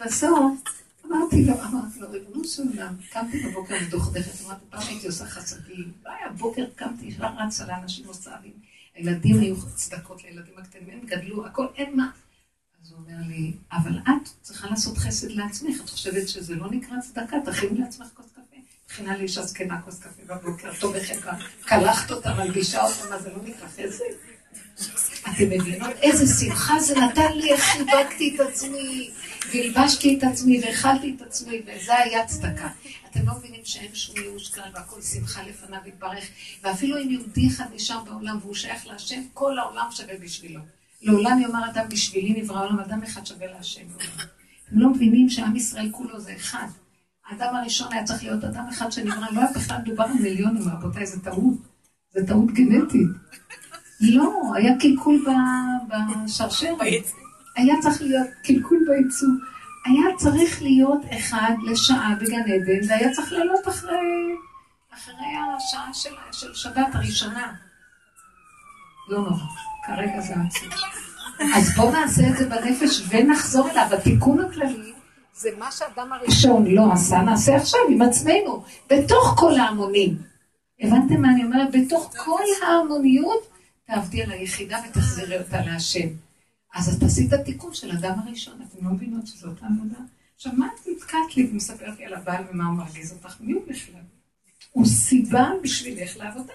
[0.05, 0.63] בסוף
[1.07, 5.93] אמרתי לו, אמרתי לו, ריבונו של עולם, קמתי בבוקר מדוכדכת, אמרתי, פעם הייתי עושה חסדים,
[6.05, 8.53] לא היה בוקר, קמתי, ישר רצה לאנשים עושה לי,
[8.95, 12.11] הילדים היו צדקות לילדים הקטנים, הם גדלו, הכל, אין מה.
[12.83, 17.01] אז הוא אומר לי, אבל את צריכה לעשות חסד לעצמך, את חושבת שזה לא נקרא
[17.01, 18.50] צדקה, תכיני לעצמך כוס קפה.
[18.91, 21.33] מכינה לאישה זקנה כוס קפה בבוקר, תומכת בה,
[21.65, 24.05] קלחת אותה, מלבישה אותה, מה זה לא נקרא חסד?
[25.23, 29.11] אתם מבינות איזה שמחה זה נתן לי, איך חיבקתי את עצמי,
[29.53, 32.69] והלבשתי את עצמי, והאכלתי את עצמי, וזה היה צדקה.
[33.11, 36.25] אתם לא מבינים שאין שום ייאוש כאן, והכל שמחה לפניו יתברך,
[36.63, 40.61] ואפילו אם יהודי אחד נשאר בעולם והוא שייך להשם, כל העולם שווה בשבילו.
[41.03, 43.83] לעולם יאמר אדם בשבילי נברא עולם, אדם אחד שווה להשם.
[43.97, 46.67] אתם לא מבינים שעם ישראל כולו זה אחד.
[47.31, 51.07] האדם הראשון היה צריך להיות אדם אחד שנברא, לא היה בכלל מדובר על מיליונים, רבותיי,
[51.07, 51.55] זה טעות.
[52.15, 53.09] זה טעות גנטית.
[54.01, 55.25] לא, היה קלקול
[55.89, 56.79] בשרשרת.
[57.57, 59.31] היה צריך להיות קלקול בייצור.
[59.87, 63.91] היה צריך להיות אחד לשעה בגן עדן, והיה צריך לעלות אחרי,
[64.95, 67.53] אחרי השעה של, של שבת הראשונה.
[69.09, 69.45] לא נורא,
[69.87, 70.69] כרגע זה עצוב.
[71.55, 73.89] אז בואו נעשה את זה בנפש ונחזור אליו.
[73.93, 74.90] התיקון הכללי
[75.41, 80.17] זה מה שאדם הראשון לא עשה, נעשה עכשיו עם עצמנו, בתוך כל ההמונים.
[80.81, 81.69] הבנתם מה אני אומרת?
[81.73, 83.49] בתוך כל ההמוניות
[83.87, 86.09] תעבדי על היחידה ותחזירי אותה להשם.
[86.75, 89.99] אז את עשית תיקון של אדם הראשון, אתם לא מבינות שזאת העבודה?
[90.37, 93.37] עכשיו, מה את נתקעת לי ומספרת לי על הבעל ומה הוא מרגיז אותך?
[93.41, 94.03] מי הוא בכלל?
[94.71, 96.53] הוא סיבה בשבילך לעבודה.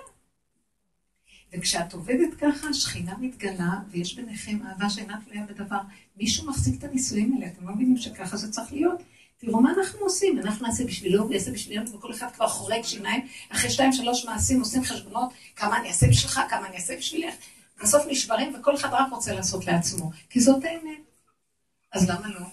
[1.58, 5.80] וכשאת עובדת ככה, השכינה מתגלה, ויש ביניכם אהבה שאינה תלויה בדבר.
[6.18, 9.02] מישהו מחזיק את הנישואים האלה, אתם לא מבינים שככה זה צריך להיות?
[9.38, 13.28] תראו מה אנחנו עושים, אנחנו נעשה בשבילו, הוא יעשה בשבילנו, וכל אחד כבר חורק שיניים,
[13.50, 17.34] אחרי שתיים שלוש מעשים עושים חשבונות, כמה אני אעשה בשבילך, כמה אני אעשה בשבילך.
[17.82, 21.00] בסוף נשברים, וכל אחד רק רוצה לעשות לעצמו, כי זאת האמת.
[21.94, 22.46] אז למה לא?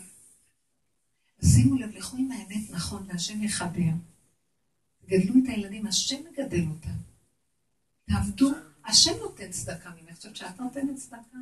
[1.44, 3.92] שימו לב, לכו עם האמת נכון, והשם יחבר.
[5.07, 6.96] גדלו את הילדים, השם מגדל אותם.
[8.09, 8.50] תעבדו,
[8.84, 10.12] השם נותן צדקה ממך.
[10.22, 11.38] חושבת שאת נותנת צדקה?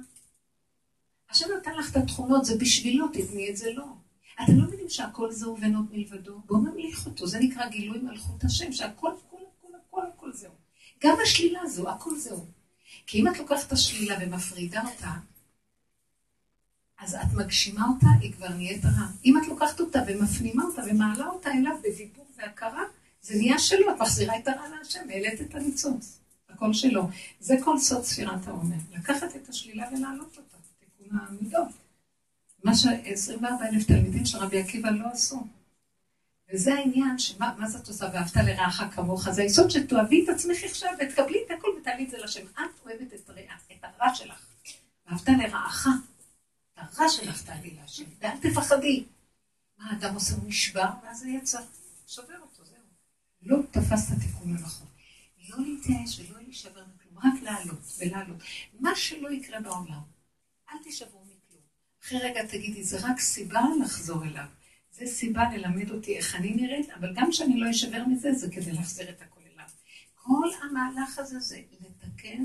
[1.30, 3.84] השם נתן לך את התכונות, זה בשבילו, תתני את זה לא.
[4.44, 6.40] אתם לא מבינים שהכל זהו עוד מלבדו?
[6.46, 10.52] בואו נמליך אותו, זה נקרא גילוי מלכות השם, שהכל, הכל, הכל, הכל, הכל זהו.
[11.02, 12.46] גם השלילה הזו, הכל זהו.
[13.06, 15.14] כי אם את לוקחת את השלילה ומפרידה אותה,
[16.98, 19.06] אז את מגשימה אותה, היא כבר נהיית רע.
[19.24, 22.82] אם את לוקחת אותה ומפנימה אותה ומעלה אותה אליו בדיבור והכרה,
[23.22, 26.19] זה נהיה שלו, את מחזירה את הרע להשם, העלית את הניצוץ.
[26.60, 27.08] הכל שלו.
[27.40, 28.76] זה כל סוד ספירת העומר.
[28.92, 31.68] לקחת את השלילה ולהעלות אותה, תיקון המידות.
[32.64, 35.46] מה ש-24 אלף תלמידים של רבי עקיבא לא עשו.
[36.52, 41.38] וזה העניין, שמה זאת עושה, ואהבת לרעך כמוך, זה היסוד שתאהבי את עצמך עכשיו ותקבלי
[41.46, 42.46] את הכל ותעלי את זה לשם.
[42.46, 43.38] את אוהבת את, הרע,
[43.72, 44.46] את הרע שלך.
[45.06, 45.88] ואהבת לרעך,
[46.72, 49.04] את הרע שלך תעלי להשם, ואל תפחדי.
[49.78, 51.60] מה האדם עושה, הוא נשבר, ואז זה יצא,
[52.06, 52.76] שובר אותו, זהו.
[53.42, 54.86] לא תפסת תיקון הנכון.
[55.48, 56.39] לא להתייאש ולא
[57.24, 58.42] רק לעלות ולעלות.
[58.80, 60.00] מה שלא יקרה בעולם,
[60.70, 61.62] אל תישברו מכלום.
[62.02, 64.46] אחרי רגע תגידי, זה רק סיבה לחזור אליו.
[64.92, 68.72] זה סיבה ללמד אותי איך אני נראית, אבל גם שאני לא אשבר מזה, זה כדי
[68.72, 69.68] להחזיר את הכל אליו.
[70.14, 72.44] כל המהלך הזה זה לתקן,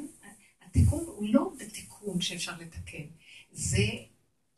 [0.62, 3.06] התיקון הוא לא בתיקון שאפשר לתקן,
[3.52, 3.88] זה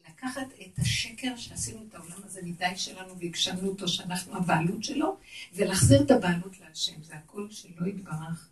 [0.09, 5.17] לקחת את השקר שעשינו את העולם הזה מדי שלנו והגשמנו אותו, שאנחנו הבעלות שלו,
[5.53, 7.03] ולהחזיר את הבעלות להשם.
[7.03, 8.49] זה הכל שלא יתברך.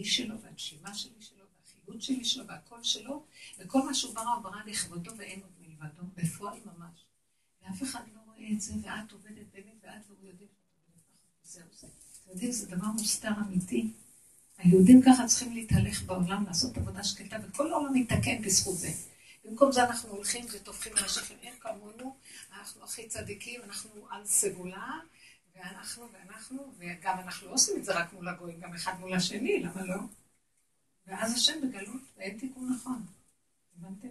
[0.00, 3.24] מי שלו, והנשימה שלי שלו, והחיות שלי שלו, והכל שלו,
[3.58, 7.04] וכל מה שהוא ברא, הוא ברא לכבודו ואין עוד מלבדו, בפועל ממש.
[7.62, 10.48] ואף אחד לא רואה את זה, ואת עובדת באמת, ואת והוא יודעים
[11.44, 11.86] זהו זה.
[11.86, 13.92] אתם יודעים, זה דבר מוסתר אמיתי.
[14.58, 18.92] היהודים ככה צריכים להתהלך בעולם, לעשות עבודה שקטה, וכל העולם מתקן בזכות זה.
[19.44, 22.16] במקום זה אנחנו הולכים וטופחים אנשים, אין כמונו,
[22.52, 24.98] אנחנו הכי צדיקים, אנחנו על סגולה,
[25.60, 29.62] ואנחנו ואנחנו, וגם אנחנו לא עושים את זה רק מול הגויים, גם אחד מול השני,
[29.62, 30.00] למה לא?
[31.06, 33.02] ואז השם בגלות, ואין תיקון נכון.
[33.76, 34.08] הבנתם?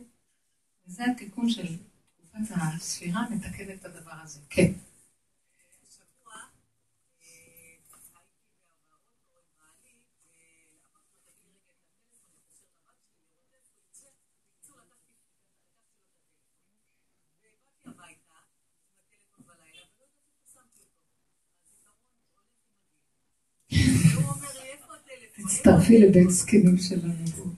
[0.88, 1.78] וזה התיקון של
[2.18, 4.40] תקופת הספירה, מתקן את הדבר הזה.
[4.50, 4.72] כן.
[25.44, 27.56] תצטרפי לבית זקנים שלנו.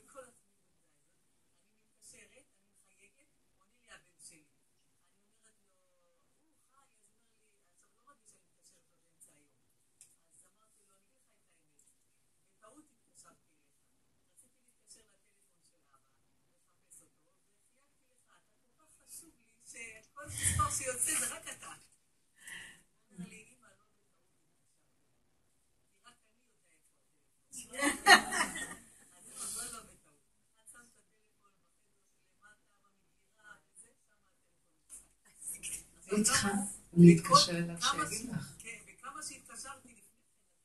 [36.12, 36.50] היא צריכה
[36.94, 38.54] להתקשר אליו שיגיד לך.
[38.60, 40.02] כן, וכמה שהתקשרתי לפני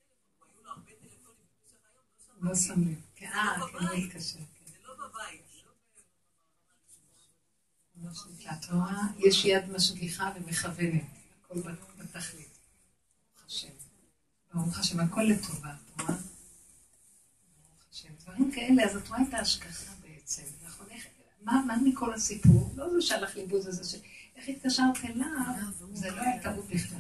[0.07, 3.01] כן, היו לו הרבה טלפונים במשך היום, לא שם לב.
[3.17, 4.39] כן, אה, כן, הוא התקשר.
[4.39, 4.67] כן.
[4.67, 5.47] זה לא בבית.
[8.07, 11.03] לא את רואה, יש יד משגיחה ומכוונת,
[11.45, 11.61] הכל
[11.99, 12.59] בתכלית.
[13.35, 13.69] ברוך השם.
[14.55, 16.15] ברוך השם, הכל לטובה, את רואה?
[16.15, 18.09] ברוך השם.
[18.25, 20.87] דברים כאלה, אז את רואה את ההשגחה בעצם, נכון?
[21.43, 22.73] מה מכל הסיפור?
[22.77, 23.99] לא זה שהלך לאיבוד הזה,
[24.37, 25.27] איך התקשרת אליו,
[25.93, 26.99] זה לא היה טעות בכלל.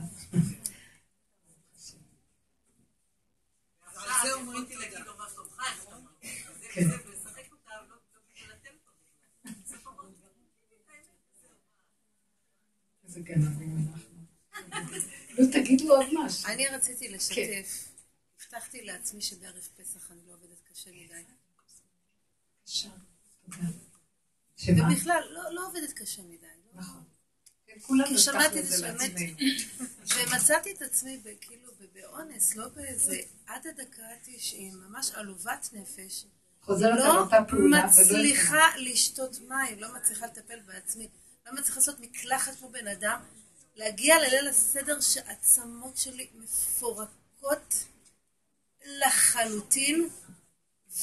[6.72, 6.88] כן.
[13.16, 14.16] איזה גנבים אנחנו.
[15.38, 16.48] לא תגידו עוד משהו.
[16.48, 17.34] אני רציתי לשתף.
[17.34, 17.62] כן.
[18.40, 21.22] הבטחתי לעצמי שבערב פסח אני לא עובדת קשה מדי.
[22.64, 22.88] קשה,
[23.44, 23.68] תודה.
[24.68, 26.46] ובכלל, לא, לא עובדת קשה מדי.
[26.74, 27.02] נכון.
[28.06, 29.12] כי שמעתי את זה שבאמת,
[30.16, 36.24] ומצאתי את עצמי כאילו באונס, לא באיזה, עד הדקה ה-90, ממש עלובת נפש.
[36.62, 37.78] חוזרת על אותה פעולה.
[37.78, 41.08] לא מצליחה לשתות מים, לא מצליחה לטפל בעצמי,
[41.46, 43.18] לא מצליחה לעשות מקלחת כמו בן אדם,
[43.76, 47.84] להגיע לליל הסדר שהעצמות שלי מפורקות
[48.86, 50.08] לחלוטין,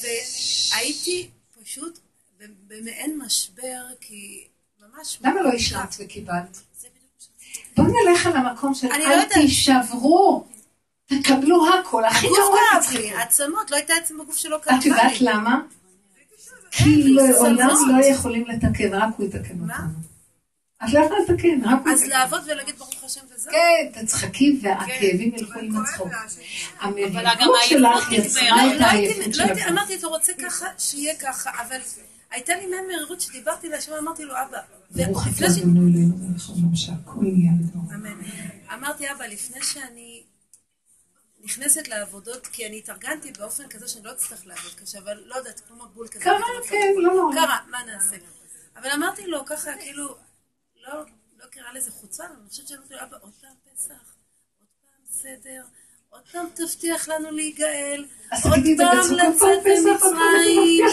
[0.00, 1.30] והייתי
[1.62, 1.98] פשוט
[2.66, 4.48] במעין משבר, כי
[4.80, 5.18] ממש...
[5.20, 6.60] למה לא השלמת וקיבלת?
[7.76, 10.46] בוא נלך על המקום של לא אל תישברו,
[11.06, 13.14] תקבלו הכל, הכי גרוע אצלי.
[13.14, 14.78] עצמות, לא הייתה עצם בגוף שלא קרה.
[14.78, 15.60] את יודעת למה?
[16.70, 20.13] כי לעולם לא יכולים לתקן, רק הוא יתקן אותנו.
[20.88, 23.52] את לא יכולה לתקן, רק אז לעבוד ולהגיד ברוך השם וזהו.
[23.52, 25.38] כן, תצחקי והכאבים כן.
[25.38, 26.08] ילכו עם הצחוק.
[26.80, 27.24] המריבות
[27.68, 29.68] שלך יצרה את העייפות שלך.
[29.68, 31.78] אמרתי, אתה רוצה ככה, שיהיה ככה, אבל
[32.30, 34.58] הייתה לי מעין מרירות שדיברתי להשם, אמרתי לו, אבא,
[34.90, 37.82] ברוך אתה אדוני אלוהינו ולכם שהכל יהיה בדור.
[37.94, 38.20] אמן.
[38.74, 40.22] אמרתי, אבא, לפני שאני
[41.44, 45.60] נכנסת לעבודות, כי אני התארגנתי באופן כזה שאני לא אצטרך לעבוד קשה, אבל לא יודעת,
[45.68, 46.24] כמו מבול כזה.
[46.24, 47.34] קרה, כן, לא נורא.
[47.34, 48.16] קרה, מה נעשה?
[48.76, 50.16] אבל אמרתי לו ככה, כאילו,
[50.88, 50.94] לא,
[51.38, 53.92] לא קרא לזה חוצה, אני חושבת שאמרתי לו, אבא, עוד פעם פסח,
[54.58, 55.62] עוד פעם סדר,
[56.10, 60.86] עוד פעם תבטיח לנו להיגאל, עוד פעם לצאת ממצרים,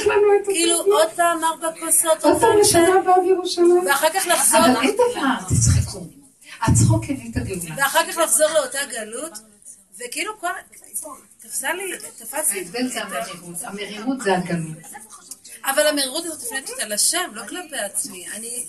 [0.45, 4.95] כאילו עוד פעם ארבע כוסות, עוד פעם לשנה הבאה בירושלים, ואחר כך לחזור, אבל אין
[4.95, 6.05] דבר, תצחקו,
[6.61, 9.33] הצחוק הביא את הגאולה, ואחר כך לחזור לאותה גלות,
[9.97, 10.47] וכאילו כל,
[11.39, 14.77] תפסה לי, תפס לי, ההבדל זה המרירות, המרירות זה הגלות.
[15.64, 18.30] אבל המרירות הזאת הפניתי אותה לשם, לא כלפי עצמי.
[18.30, 18.68] אני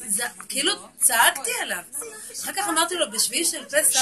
[0.49, 1.83] כאילו צעקתי עליו.
[2.43, 4.01] אחר כך אמרתי לו, בשביעי של פסח,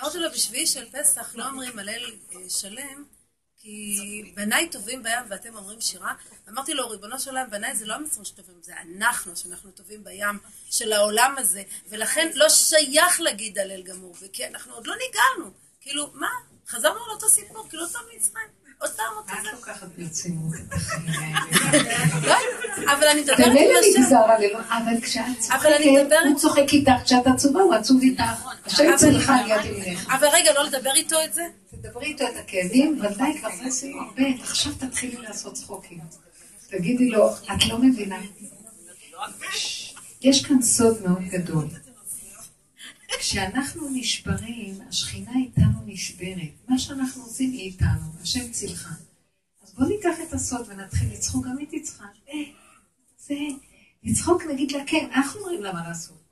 [0.00, 3.04] אמרתי לו, בשביעי של פסח לא אומרים הלל אה, שלם,
[3.56, 6.14] כי בניי טובים בים ואתם אומרים שירה.
[6.48, 10.38] אמרתי לו, ריבונו של עולם, בניי זה לא המצרים שטובים, זה אנחנו, שאנחנו טובים בים
[10.70, 15.52] של העולם הזה, ולכן לא שייך להגיד הלל גמור, וכי אנחנו עוד לא ניגענו.
[15.80, 16.28] כאילו, מה?
[16.68, 18.57] חזרנו על אותו סיפור, כאילו אותו מצרים.
[18.78, 19.48] עוד פעם אותו זה.
[19.48, 22.92] את לוקחת ברצינות את החיים האלה.
[22.92, 24.14] אבל אני מדברת עם השם.
[24.68, 25.62] אבל כשאת צוחקת,
[26.28, 28.22] הוא צוחק איתך, כשאת עצובה הוא עצוב איתך.
[28.66, 30.10] השם צריך על יד ימינך.
[30.12, 31.42] אבל רגע, לא לדבר איתו את זה?
[31.70, 35.98] תדברי איתו את הכאבים, ודאי כבר עשינו הרבה, עכשיו תתחילי לעשות צחוקים.
[36.70, 38.18] תגידי לו, את לא מבינה.
[40.22, 41.64] יש כאן סוד מאוד גדול.
[43.18, 46.68] כשאנחנו נשברים, השכינה איתנו נשברת.
[46.68, 48.88] מה שאנחנו עושים היא איתנו, השם צילך.
[49.62, 52.04] אז בואו ניקח את הסוד ונתחיל לצחוק, גם היא תצחק.
[52.28, 52.34] אה,
[53.18, 53.34] זה,
[54.02, 56.22] לצחוק נגיד לה כן, אנחנו אומרים לה מה לעשות.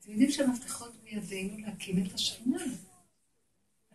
[0.00, 2.58] אתם יודעים שהמפתחות בידינו להקים את השכינה.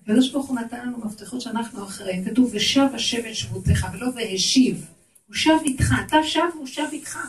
[0.02, 2.26] הקדוש ברוך הוא נתן לנו מפתחות שאנחנו אחריהם.
[2.26, 4.86] כתוב, ושב השם אל שבותיך, ולא והשיב.
[5.28, 7.20] הוא שב איתך, אתה שב והוא שב איתך.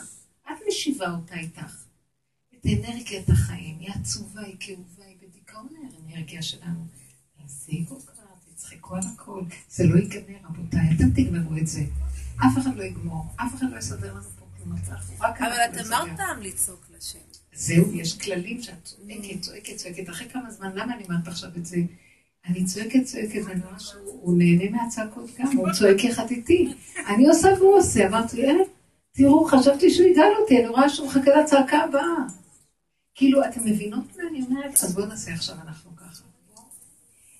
[0.45, 1.82] את משיבה אותה איתך.
[2.65, 6.85] את אנרגיית החיים, היא עצובה, היא כאובה, היא בדיכאון האנרגיה שלנו.
[7.43, 8.23] תפסיקו כבר,
[8.55, 11.81] תצחקו על הכל, זה לא ייגמר, רבותיי, אתם תגמרו את זה.
[12.37, 14.75] אף אחד לא יגמור, אף אחד לא יסדר לנו פה כלום,
[15.19, 17.19] אבל את אמרת פעם לצעוק לשם.
[17.53, 20.09] זהו, יש כללים שאת צועקת, צועקת, צועקת.
[20.09, 21.77] אחרי כמה זמן, למה אני אומרת עכשיו את זה?
[22.45, 26.73] אני צועקת, צועקת, ואני רואה שהוא נהנה מהצעקות גם, הוא צועק יחד איתי.
[27.07, 28.53] אני עושה והוא עושה, אמרתי, אה,
[29.11, 32.42] תראו, חשבתי שהוא יגאל אותי, אני רואה שהוא מחכה לצעקה הבאה.
[33.15, 34.83] כאילו, אתם מבינות מה אני אומרת?
[34.83, 36.23] אז בואו נעשה עכשיו אנחנו ככה.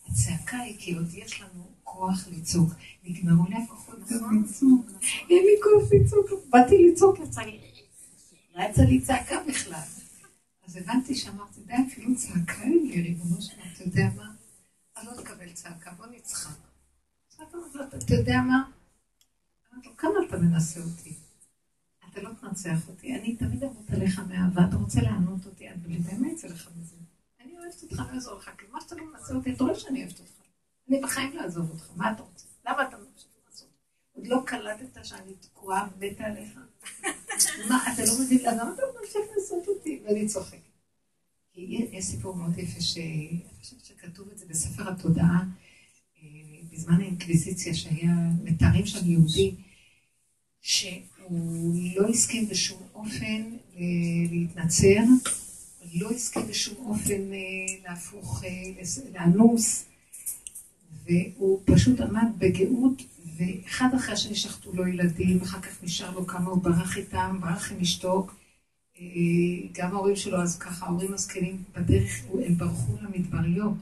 [0.07, 2.73] הצעקה היא כי עוד יש לנו כוח לצעוק.
[3.03, 4.85] נגמרו לי הכוחות גם לצעוק.
[5.29, 6.45] אין לי כוח לצעוק.
[6.49, 7.59] באתי לצעוק, יצא לי...
[8.55, 9.79] לא יצא לי צעקה בכלל.
[10.67, 14.31] אז הבנתי שאמרתי, די, אפילו צעקה אין לי, ריבונו שלנו, אתה יודע מה?
[14.97, 16.55] אני לא תקבל צעקה, בוא נצחק.
[17.97, 18.63] אתה יודע מה?
[19.73, 21.13] אמרתי לו, כמה אתה מנסה אותי?
[22.13, 26.33] אתה לא תנצח אותי, אני תמיד אמות עליך מאהבה, אתה רוצה לענות אותי, אני באמת
[26.33, 26.95] אצא לך מזה.
[27.41, 30.03] אני אוהבת אותך, לא אעזור לך, כי מה שאתה לא מנסה אותי, אתה רואה שאני
[30.03, 30.31] אוהבת אותך.
[30.89, 32.45] אני בחיים לא אעזוב אותך, מה אתה רוצה?
[32.67, 33.69] למה אתה ממשיך לעשות?
[34.13, 36.59] עוד לא קלטת שאני תקועה, מתה עליך?
[37.69, 40.01] מה, אתה לא מבין, למה אתה ממשיך לעשות אותי?
[40.05, 40.57] ואני צוחקת.
[41.55, 45.43] יש סיפור מאוד יפה, שאני חושבת שכתוב את זה בספר התודעה,
[46.17, 46.29] אה,
[46.71, 49.55] בזמן האינקוויזיציה, שהיה מתארים שם יהודי,
[51.23, 53.43] שהוא לא הסכים בשום אופן
[53.77, 53.81] אה,
[54.31, 55.03] להתנצר,
[55.95, 57.39] לא הסכים בשום אופן אה,
[57.83, 58.43] להפוך,
[59.13, 59.85] לאנוס,
[61.05, 63.01] והוא פשוט עמד בגאות,
[63.37, 67.71] ואחד אחרי השני שחטו לו ילדים, אחר כך נשאר לו כמה, הוא ברח איתם, ברח
[67.71, 68.27] עם אשתו,
[68.99, 69.01] אה,
[69.73, 73.73] גם ההורים שלו, אז ככה, ההורים הזקנים בדרך, הם ברחו למדבריות,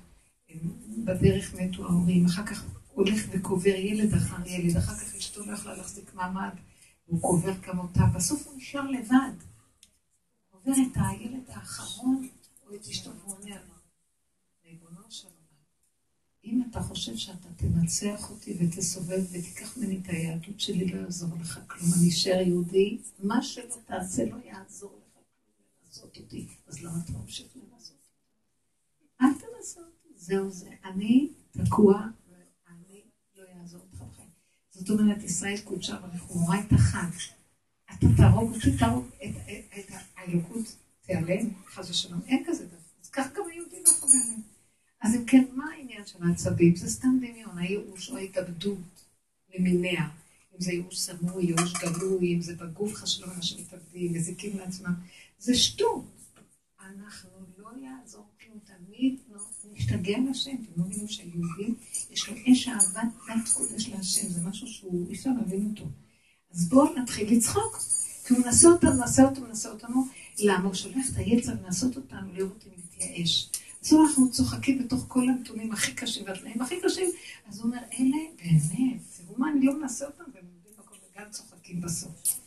[1.06, 2.64] בדרך מתו ההורים, אחר כך
[2.94, 6.52] הולך וקובר ילד אחר ילד, אחר כך אשתו לא יכלה להחזיק מעמד,
[7.12, 9.34] הוא קובר כמותה, בסוף הוא נשאר לבד.
[10.52, 12.28] עובר את הילד האחרון,
[12.68, 13.62] או את אשתו, והוא אומר
[14.66, 15.28] ריבונו של
[16.44, 21.60] אם אתה חושב שאתה תנצח אותי ותסובב ותיקח ממני את היהדות שלי, לא יעזור לך
[21.68, 21.90] כלום.
[22.00, 25.26] אני אשאר יהודי, מה שלא תעשה לא יעזור לך כלום
[25.86, 26.48] לנסות אותי.
[26.68, 27.98] אז למה אתה ממשיך לנסות?
[29.22, 30.70] אל תנסה אותי, זהו זה.
[30.84, 33.02] אני תקוע ואני
[33.36, 34.30] לא יעזור לך בחיים.
[34.82, 37.18] זאת אומרת, ישראל קודשה רואה את החג.
[37.94, 39.06] אתה תהרוג אותי, תהרוג
[39.80, 39.86] את
[40.18, 42.20] האלוקות, תיעלם, חס ושלום.
[42.28, 42.78] אין כזה דבר.
[43.04, 44.42] אז כך גם היהודים לא יכולים.
[45.02, 46.76] אז אם כן, מה העניין של העצבים?
[46.76, 49.06] זה סתם דמיון, הייאוש או ההתאבדות
[49.56, 50.10] למיניה.
[50.56, 54.94] אם זה ייאוש סמוי, ייאוש גלוי, אם זה בגוף חשוב אנשים מתאבדים, מזיקים לעצמם.
[55.40, 56.06] זה שטות.
[56.80, 59.20] אנחנו לא יעזור כלום, תמיד
[59.74, 60.52] נשתגע לשם.
[60.52, 61.76] אתם לא מבינים שהיהודים,
[62.12, 65.86] יש לו אש אהבת דת קודש להשם, זה משהו שהוא, אי אפשר להבין אותו.
[66.54, 67.80] אז בואו נתחיל לצחוק.
[68.28, 70.06] כי הוא מנסה אותנו, מנסה אותנו, מנסה אותנו.
[70.40, 70.64] למה?
[70.64, 73.50] הוא שולח את היצר לנסות אותנו, לראות אם נתייאש.
[73.82, 77.10] אז אנחנו צוחקים בתוך כל הנתונים הכי קשים והתנאים הכי קשים,
[77.48, 81.32] אז הוא אומר, אלה באמת, תראו מה, אני לא מנסה אותם, והם עומדים בכל וגם
[81.32, 82.42] צוחקים בסוף.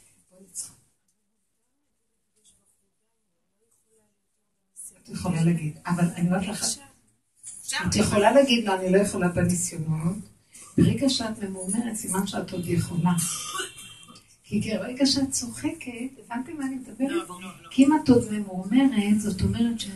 [5.02, 6.64] את יכולה להגיד, אבל אני אומרת לך,
[7.86, 10.16] את יכולה להגיד לו, אני לא יכולה בניסיונות.
[10.78, 13.12] ברגע שאת ממורמרת, סימן שאת עוד יכולה.
[14.44, 17.10] כי ברגע שאת צוחקת, הבנתם מה אני מדברת?
[17.10, 17.68] לא, לא, לא.
[17.70, 19.90] כי אם את עוד ממורמרת, זאת אומרת שאת...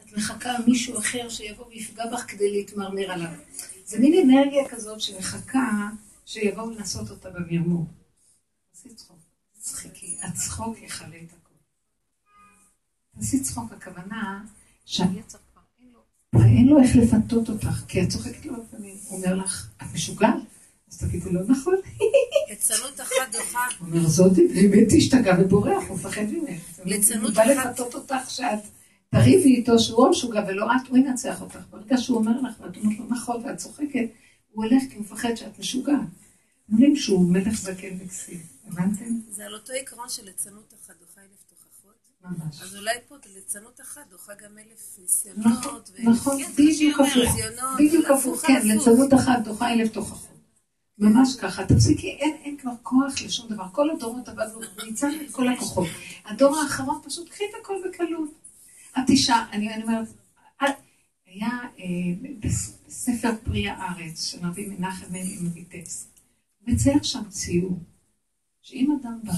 [0.00, 3.32] את מחכה מישהו אחר שיבוא ויפגע בך כדי להתמרמר עליו.
[3.84, 5.88] זה מין אנרגיה כזאת שמחכה
[6.26, 7.86] שיבואו לנסות אותה במרמור.
[8.72, 9.18] תעשי צחוק,
[9.58, 11.54] צחקי, הצחוק יכלה את הכל.
[13.16, 14.44] תעשי צחוק, הכוונה
[14.84, 15.49] שהיצר כבר
[16.34, 20.34] אין לו, איך לפתות אותך, כי את צוחקת לו בפנים, הוא אומר לך, את משוגעת?
[20.90, 21.74] אז תגידי לו, נכון.
[22.50, 23.58] ליצנות אחת דוחה.
[23.78, 26.80] הוא אומר, זאתי באמת השתגע ובורח, הוא מפחד ממך.
[26.84, 27.46] ליצנות אחת...
[27.46, 28.58] הוא בא לפתות אותך שאת
[29.10, 31.58] תריבי איתו שהוא לא משוגע ולא את, הוא ינצח אותך.
[31.70, 34.08] ברגע שהוא אומר לך, ואת אומרת לו נכון, ואת צוחקת,
[34.50, 36.00] הוא הולך כי הוא מפחד שאת משוגעת.
[36.72, 39.20] אומרים שהוא מלך זקן וכסיל, הבנתם?
[39.30, 41.94] זה על אותו עיקרון של ליצנות אחת דוחה אלף תוכחות.
[42.19, 42.19] ממש.
[42.62, 45.46] אז אולי פה ליצנות אחת דוחה גם אלף ניסיונות.
[45.46, 47.36] נכון, נכון, בדיוק הפוך.
[47.78, 50.30] בדיוק הפוך, כן, ליצנות אחת דוחה אלף תוכחות.
[50.98, 53.64] ממש ככה, תפסיקי, אין, אין כבר כוח לשום דבר.
[53.72, 55.88] כל הדורות עבדנו, ניצחנו את כל הכוחות.
[56.24, 58.30] הדור האחרון פשוט קחי את הכל בקלות.
[58.98, 60.08] את אישה, אני, אני אומרת,
[61.34, 66.08] היה אה, בספר פרי הארץ של רבי מנחם מני מביטס,
[66.66, 67.78] מצייר שם ציור,
[68.62, 69.32] שאם אדם בא,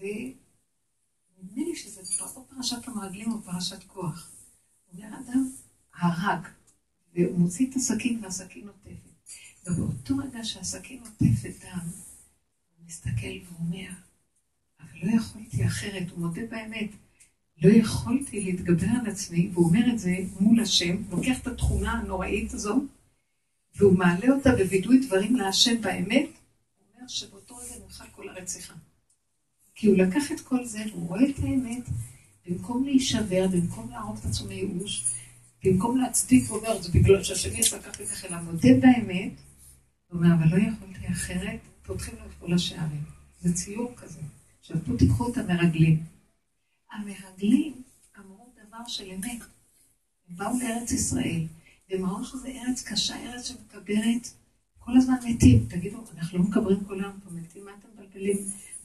[0.00, 4.30] ונדמה לי שזה או פרשת המרגלים או פרשת כוח,
[4.92, 5.50] אומר, אדם
[5.94, 6.46] הרג,
[7.14, 9.10] והוא מוציא את הסכין והסכין נוטפת.
[9.66, 11.78] ובאותו רגע שהסכין נוטפת דם,
[12.76, 13.90] הוא מסתכל ואומר,
[14.80, 16.90] אבל לא יכולתי אחרת, הוא מודה באמת,
[17.62, 22.54] לא יכולתי להתגבר על עצמי, והוא אומר את זה מול השם, לוקח את התכונה הנוראית
[22.54, 22.84] הזו,
[23.74, 28.74] והוא מעלה אותה בווידוי דברים להשם באמת, הוא אומר שבאותו רגע נמחק כל הרציחה.
[29.80, 31.82] כי הוא לקח את כל זה, והוא רואה את האמת,
[32.46, 35.04] במקום להישבר, במקום להרוג את עצמו מייאוש,
[35.64, 39.32] במקום להצדיק, הוא אומר, זה בגלל שהשני עשה כך וכך, אלא מודה באמת,
[40.08, 43.02] הוא אומר, אבל לא יכולתי אחרת, פותחים לו את כל השערים.
[43.40, 44.20] זה ציור כזה.
[44.60, 46.02] עכשיו פה תיקחו את המרגלים.
[46.92, 47.82] המרגלים
[48.18, 49.42] אמרו דבר של אמת.
[50.28, 51.46] הם באו לארץ ישראל,
[51.90, 54.28] והם אמרו שזה ארץ קשה, ארץ שמקברת
[54.78, 55.66] כל הזמן מתים.
[55.68, 58.36] תגידו, אנחנו לא מקברים כל היום פה מתים, מה אתם מבלבלים?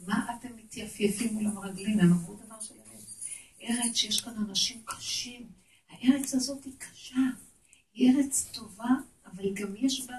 [0.07, 1.99] מה אתם מתייפייפים מול המרגלים?
[1.99, 3.03] הם אמרו דבר של אמת.
[3.63, 5.47] ארץ שיש כאן אנשים קשים.
[5.89, 7.15] הארץ הזאת היא קשה.
[7.93, 8.89] היא ארץ טובה,
[9.25, 10.15] אבל גם יש בה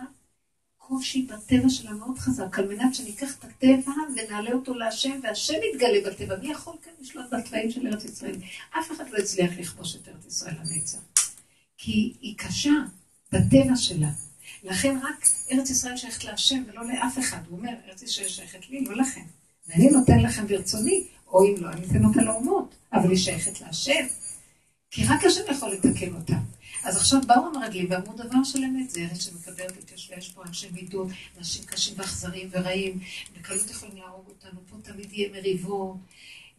[0.76, 6.11] קושי בטבע שלה מאוד חזק, על מנת שניקח את הטבע ונעלה אותו להשם, והשם יתגלה
[6.11, 6.37] בטבע.
[6.37, 8.37] מי יכול כאן לשלוט בטבעים של ארץ ישראל?
[8.78, 10.99] אף אחד לא הצליח לכבוש את ארץ ישראל לנצח.
[11.76, 12.72] כי היא קשה
[13.32, 14.11] בטבע שלה.
[14.62, 17.41] לכן רק ארץ ישראל שייכת להשם ולא לאף אחד.
[17.49, 19.24] הוא אומר, ארץ ישראל שייכת לי, לא לכם.
[19.69, 24.07] ואני נותן לכם ברצוני, או אם לא, אני אתן אותה לאומות, אבל היא שייכת להשם.
[24.91, 26.37] כי רק השם יכול לתקן אותה.
[26.85, 30.43] אז עכשיו באו המרגלים ואמרו דבר של אמת, זה ארץ שמקבלת את יושבי, יש פה
[30.49, 31.09] אנשי מידות,
[31.39, 32.99] אנשים קשים ואכזריים ורעים,
[33.39, 35.97] בקלות יכולים להרוג אותנו, פה תמיד יהיה מריבות,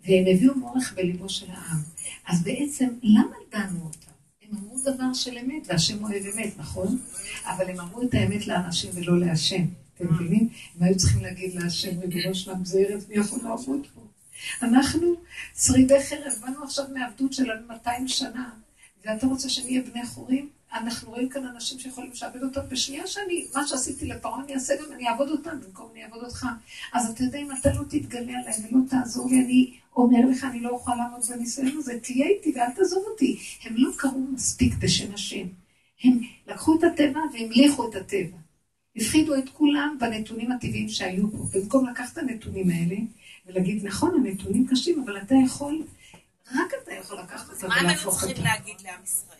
[0.03, 1.78] והם הביאו מורך בליבו של העם.
[2.28, 4.12] אז בעצם, למה דנו אותם?
[4.41, 6.99] הם אמרו דבר של אמת, והשם אוהב אמת, נכון?
[7.45, 9.66] אבל הם אמרו את האמת לאנשים ולא להשם.
[9.98, 10.50] אתם מבינים?
[10.76, 14.02] הם היו צריכים להגיד להשם, ריבונו שלם, זה ארץ, מי יכול לעבוד פה?
[14.62, 15.16] אנחנו
[15.58, 18.50] שרידי חרב, באנו עכשיו מעבדות של 200 שנה.
[19.06, 20.50] ואתה רוצה שנהיה בני חורים?
[20.74, 24.93] אנחנו רואים כאן אנשים שיכולים לשעבד אותם בשנייה שאני, מה שעשיתי לפרעה אני אעשה גם
[24.93, 26.45] אני אעבוד אותם במקום אני אעבוד אותך.
[26.93, 30.60] אז אתה יודע, אם אתה לא תתגלה עליי ולא תעזור לי, אני אומר לך, אני
[30.60, 33.39] לא אוכל לעמוד בניסיון הזה, תהיה איתי ואל תעזוב אותי.
[33.64, 35.48] הם לא קראו מספיק בשם השם.
[36.04, 38.38] הם לקחו את הטבע והמליכו את הטבע.
[38.98, 41.38] הפחידו את כולם בנתונים הטבעיים שהיו פה.
[41.54, 42.95] במקום לקחת את הנתונים האלה
[43.45, 45.84] ולהגיד, נכון, הנתונים קשים, אבל אתה יכול
[46.52, 47.78] רק אתה יכול לקחת אותה ולהפוך אותה.
[47.78, 49.38] מה הם היו צריכים להגיד לעם ישראל?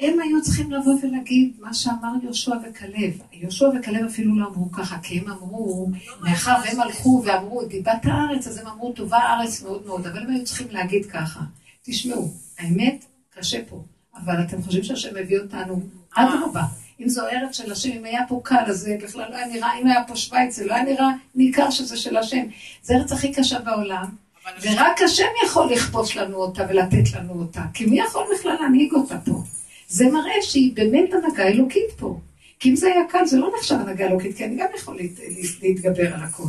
[0.00, 3.20] הם היו צריכים לבוא ולהגיד מה שאמר יהושע וכלב.
[3.32, 5.90] יהושע וכלב אפילו לא אמרו ככה, כי הם אמרו,
[6.20, 10.30] מאחר והם הלכו ואמרו דיבת הארץ, אז הם אמרו טובה הארץ מאוד מאוד, אבל הם
[10.30, 11.40] היו צריכים להגיד ככה.
[11.82, 13.84] תשמעו, האמת, קשה פה,
[14.16, 15.82] אבל אתם חושבים שהשם מביא אותנו
[16.14, 16.62] אדרבה.
[17.00, 19.78] אם זו ארץ של השם, אם היה פה קל, אז זה בכלל לא היה נראה,
[19.80, 22.46] אם היה פה שווייץ, זה לא היה נראה ניכר שזה של השם.
[22.82, 24.06] זה ארץ הכי קשה בעולם.
[24.62, 29.18] ורק השם יכול לכבוש לנו אותה ולתת לנו אותה, כי מי יכול בכלל להנהיג אותה
[29.24, 29.42] פה?
[29.88, 32.18] זה מראה שהיא באמת הנהגה אלוקית פה.
[32.58, 34.98] כי אם זה היה קל, זה לא נחשב הנהגה אלוקית, כי אני גם יכול
[35.62, 36.48] להתגבר על הכל.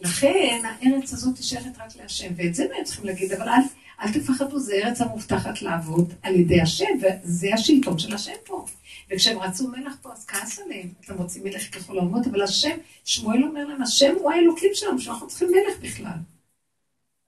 [0.00, 3.60] לכן הארץ הזאת שייכת רק להשם, ואת זה הם צריכים להגיד, אבל אל,
[4.02, 8.64] אל תפחדו, זה ארץ המובטחת לעבוד על ידי השם, וזה השלטון של השם פה.
[9.10, 13.44] וכשהם רצו מלך פה, אז כעס עליהם, אתם רוצים מלך ככל האומות, אבל השם, שמואל
[13.44, 16.18] אומר להם, השם הוא האלוקים שלנו, שאנחנו צריכים מלך בכלל.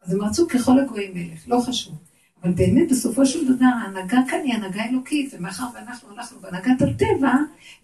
[0.03, 1.95] אז הם רצו ככל הגויים מלך, לא חשוב.
[2.43, 7.35] אבל באמת, בסופו של דבר, ההנהגה כאן היא הנהגה אלוקית, ומאחר ואנחנו הלכנו בהנהגת הטבע,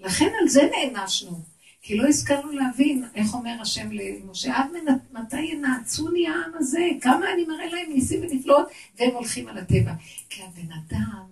[0.00, 1.42] לכן על זה נענשנו.
[1.82, 4.66] כי לא השכלנו להבין, איך אומר השם למשה, עד
[5.12, 6.86] מתי ינעצוני העם הזה?
[7.00, 8.68] כמה אני מראה להם ניסים ונפלאות,
[8.98, 9.92] והם הולכים על הטבע.
[10.28, 11.26] כי הבן אדם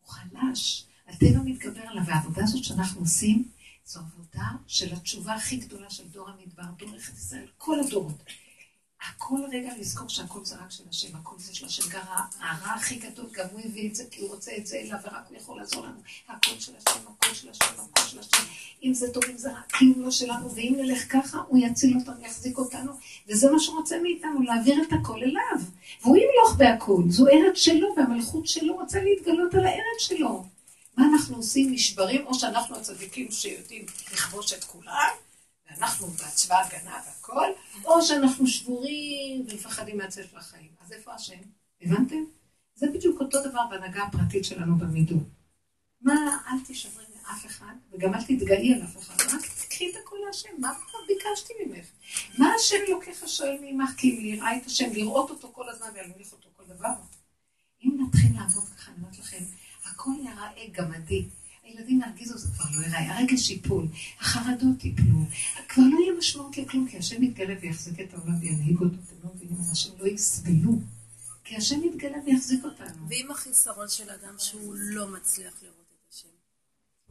[0.00, 3.48] הוא חלש, הטבע מתגבר עליו, והעבודה הזאת שאנחנו עושים,
[3.86, 8.22] זו עבודה של התשובה הכי גדולה של דור המדבר, דור מלכת ישראל, כל הדורות.
[9.08, 11.82] הכל רגע לזכור שהכל זה רק של השם, הכל זה של השם.
[11.90, 12.02] גם
[12.40, 15.24] הרע הכי גדול, גם הוא הביא את זה כי הוא רוצה את זה אליו, ורק
[15.28, 16.00] הוא יכול לעזור לנו.
[16.28, 18.42] הכל של השם, הכל של השם, הכל של השם.
[18.82, 22.24] אם זה טוב, אם זה רע, כלום לא שלנו, ואם נלך ככה, הוא יציל אותנו,
[22.24, 22.92] יחזיק אותנו,
[23.28, 25.66] וזה מה שהוא רוצה מאיתנו, להעביר את הכל אליו.
[26.02, 30.44] והוא ימלוך בהכל, זו ארץ שלו, והמלכות שלו רוצה להתגלות על הארץ שלו.
[30.96, 31.72] מה אנחנו עושים?
[31.72, 35.10] נשברים, או שאנחנו הצדיקים שיודעים לכבוש את כולם,
[35.70, 37.48] ואנחנו בצבא הגנה והכל,
[37.84, 40.70] או שאנחנו שבורים ומפחדים מהצל של החיים.
[40.84, 41.38] אז איפה השם?
[41.82, 42.24] הבנתם?
[42.74, 45.22] זה בדיוק אותו דבר בהנהגה הפרטית שלנו במידור.
[46.00, 50.16] מה, אל תשברי מאף אחד, וגם אל תתגאי על אף אחד, רק תקחי את הכל
[50.26, 51.86] להשם, מה כבר ביקשתי ממך?
[52.38, 53.90] מה השם לוקח השואל מעמך?
[53.96, 56.94] כי אם ליראה את השם, לראות אותו כל הזמן ולהמליך אותו כל דבר.
[57.84, 59.44] אם נתחיל לעבוד ככה, אני אומרת לכם,
[60.02, 61.24] הכל ייראה גמדי.
[61.64, 63.86] הילדים ירגיזו, זה כבר לא ייראה, הרגש ייפול,
[64.20, 65.24] החרדות ייפלו,
[65.68, 69.30] כבר לא יהיה משמעות לכלום, כי השם יתגלה ויחזיק את העולם וינהיג אותו, אתם לא
[69.34, 70.78] מבינים, אנשים לא יסבלו,
[71.44, 73.08] כי השם יתגלה ויחזיק אותנו.
[73.08, 75.81] ואם החיסרון של אדם שהוא לא מצליח לראות?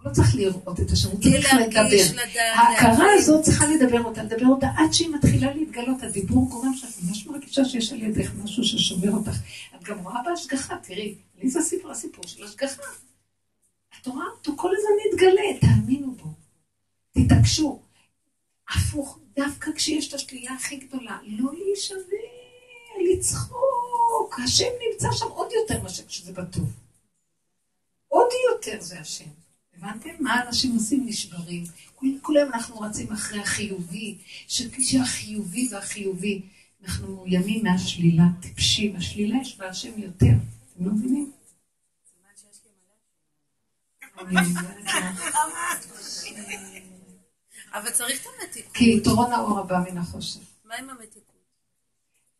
[0.01, 2.21] הוא לא צריך לראות את השם, הוא צריך לדבר.
[2.55, 7.27] ההכרה הזאת צריכה לדבר אותה, לדבר אותה עד שהיא מתחילה להתגלות, הדיבור גורם שאת ממש
[7.27, 9.37] מרגישה שיש על ידך משהו ששובר אותך.
[9.75, 12.81] את גם רואה בהשגחה, תראי, לי זה סיפור, הסיפור של השגחה.
[14.01, 16.29] את רואה אותו כל הזמן מתגלה, תאמינו בו.
[17.11, 17.79] תתעקשו.
[18.69, 21.97] הפוך, דווקא כשיש את השלילה הכי גדולה, לא להישבר,
[23.11, 24.39] לצחוק.
[24.43, 26.69] השם נמצא שם עוד יותר מאשר כשזה בטוב.
[28.07, 29.40] עוד יותר זה השם.
[29.81, 30.09] הבנתם?
[30.19, 31.05] מה אנשים עושים?
[31.05, 31.63] נשברים.
[32.21, 34.17] כולם אנחנו רצים אחרי החיובי,
[34.47, 36.41] שהחיובי והחיובי.
[36.83, 38.95] אנחנו מאוימים מהשלילה, טיפשים.
[38.95, 40.33] השלילה יש בהשם יותר.
[40.73, 41.31] אתם לא מבינים?
[47.73, 48.73] אבל צריך את המתיקות.
[48.73, 50.39] כי יתרון האור הבא מן החושך.
[50.65, 51.21] מה עם המתיקות?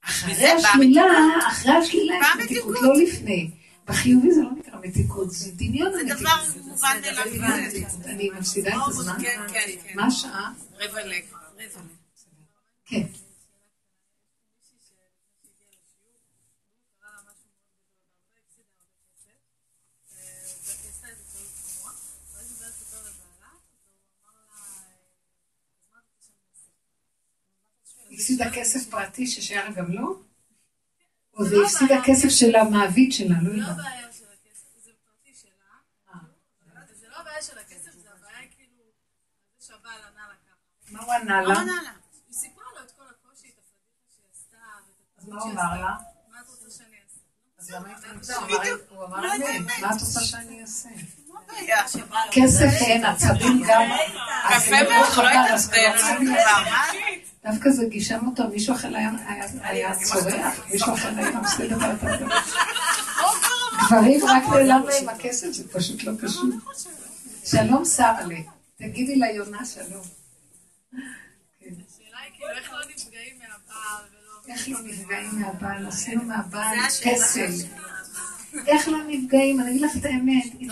[0.01, 1.03] אחרי השלילה,
[1.47, 3.51] אחרי השלילה יש מתיקות, לא לפני.
[3.91, 5.91] בחיובי זה לא נקרא מתיקות, זה דמיון.
[5.93, 6.35] זה דבר
[6.65, 6.97] מובן
[7.39, 7.87] מאליו.
[8.05, 9.13] אני מפסידה את הזמן.
[9.21, 9.95] כן, כן, כן.
[9.95, 10.53] מה השעה?
[10.79, 11.23] רבע לג.
[12.85, 13.03] כן.
[28.11, 30.30] הפסידה כסף פרטי ששייך גם לו?
[31.41, 33.77] או זה הפסידה כסף של המעביד שלה, לא יודעת.
[33.77, 35.73] לא הבעיה של הכסף, זה פרטי שלה.
[36.99, 38.83] זה לא הבעיה של הכסף, זה הבעיה כאילו,
[39.59, 40.91] זה שהבעל ענה לה ככה.
[40.91, 41.59] מה הוא ענה לה?
[42.27, 44.57] היא סיפרה לו את כל הקושי, את הפדיחה שהיא עשתה.
[45.17, 45.95] אז מה הוא אמר לה?
[46.31, 47.19] מה את רוצה שאני אעשה?
[47.59, 47.87] אז למה
[48.63, 50.89] היא הוא אמר לה, מה את רוצה שאני אעשה?
[52.31, 53.89] כסף אין, עצבים גם.
[54.49, 55.91] קפה מאוד, לא התעצבן.
[57.43, 58.95] דווקא זה גישה מוטו, מישהו אחר
[59.63, 62.25] היה צורח, מישהו אחר היה עושה דבר כזה.
[63.87, 66.43] גברים רק נעלם להם הכסף, זה פשוט לא קשור.
[67.45, 68.39] שלום שרלה,
[68.77, 70.03] תגידי ליונה שלום.
[74.47, 75.87] איך לא נפגעים מהבעל?
[75.87, 77.67] עשינו מהבעל פסל.
[78.67, 79.61] איך לא נפגעים?
[79.61, 80.43] אני אגיד לך את האמת.
[80.59, 80.71] היא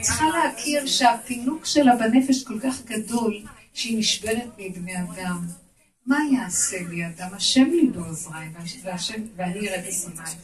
[0.00, 3.42] צריכה להכיר שהפינוק שלה בנפש כל כך גדול.
[3.78, 5.46] שהיא נשברת מבני אדם.
[6.06, 7.28] מה יעשה לי אדם?
[7.34, 8.48] השם לי בעוזריי,
[9.36, 10.34] ואני ארד אסוניי.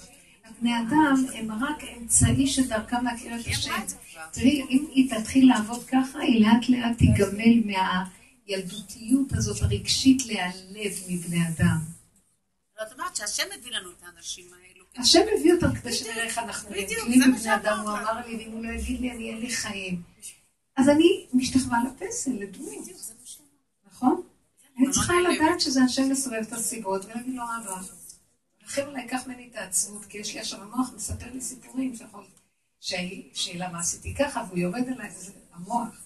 [0.60, 3.72] בני אדם הם רק אמצעי שדרכם להכיר את השם.
[4.32, 7.74] תראי, אם היא תתחיל לעבוד ככה, היא לאט לאט תיגמל
[8.46, 11.78] מהילדותיות הזאת הרגשית להיעלב מבני אדם.
[12.82, 14.84] את אומרת שהשם מביא לנו את האנשים האלו.
[14.96, 17.78] השם מביא אותם כדי שנראה איך אנחנו נתלים בבני אדם.
[17.80, 20.02] הוא אמר לי, ואם הוא לא יגיד לי, אני אין לי חיים.
[20.76, 22.88] אז אני משתחווה לפסל, לדמות.
[24.78, 27.80] אני צריכה לדעת שזה השם מסובב את הסיבות, ולהגיד לו, אבא,
[28.64, 32.24] לכן אולי קח ממני את העצמות, כי יש לי עכשיו המוח מספר לי סיפורים שיכול...
[33.34, 36.04] שאלה מה עשיתי ככה, והוא יורד עליי, וזה המוח.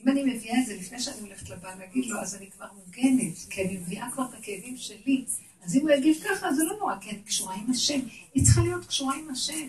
[0.00, 3.36] אם אני מביאה את זה לפני שאני הולכת לבן, להגיד לו, אז אני כבר מוגנת,
[3.50, 5.24] כי אני מביאה כבר את הכאבים שלי.
[5.64, 8.00] אז אם הוא יגיב ככה, זה לא נורא, כי אני קשורה עם השם.
[8.34, 9.68] היא צריכה להיות קשורה עם השם.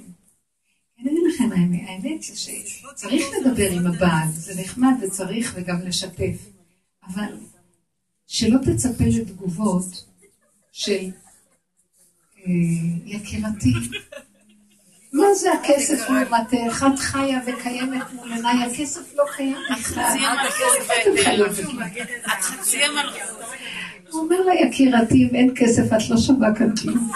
[1.00, 1.50] אני אגיד לכם,
[1.88, 6.36] האמת זה שצריך לדבר עם הבעל, זה נחמד וצריך וגם לשתף.
[7.08, 7.38] אבל
[8.34, 10.06] שלא תצפה לתגובות
[10.72, 11.10] של
[13.06, 13.74] יקירתי,
[15.14, 16.86] מה זה הכסף לעומתך?
[16.94, 20.18] את חיה וקיימת מול עיניי, הכסף לא קיים בכלל.
[22.26, 23.46] את חצי המלכות.
[24.12, 27.12] הוא אומר לה, יקירתי, אם אין כסף, את לא שווה כאן כלום.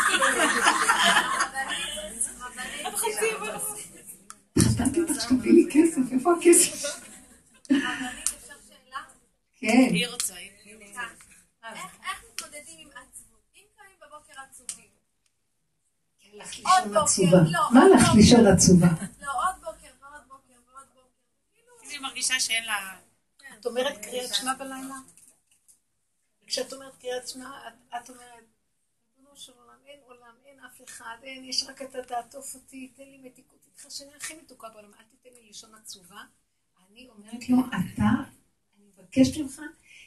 [4.59, 6.99] חתנתי אותך שתביא לי כסף, איפה הכסף?
[9.55, 9.89] כן.
[9.91, 10.35] היא רוצה.
[16.85, 17.37] לישון עצובה.
[17.51, 18.87] לא, מה לך לישון עצובה?
[19.21, 21.07] לא, עוד בוקר ועוד בוקר ועוד בוקר.
[21.53, 22.97] כאילו, היא מרגישה שאין לה...
[23.59, 24.95] את אומרת קריאת שמע בלילה?
[26.47, 27.51] כשאת אומרת קריאת שמע,
[27.97, 28.43] את אומרת,
[29.17, 32.87] ריבונו של עולם, אין עולם, אין אף אחד, אין, יש רק את הדעת, תעטוף אותי,
[32.95, 36.21] תן לי מתיקות איתך, שאני הכי מתוקה בעולם, אל תיתן לי לישון עצובה.
[36.91, 38.09] אני אומרת לו, אתה,
[38.77, 39.61] אני מבקשת ממך,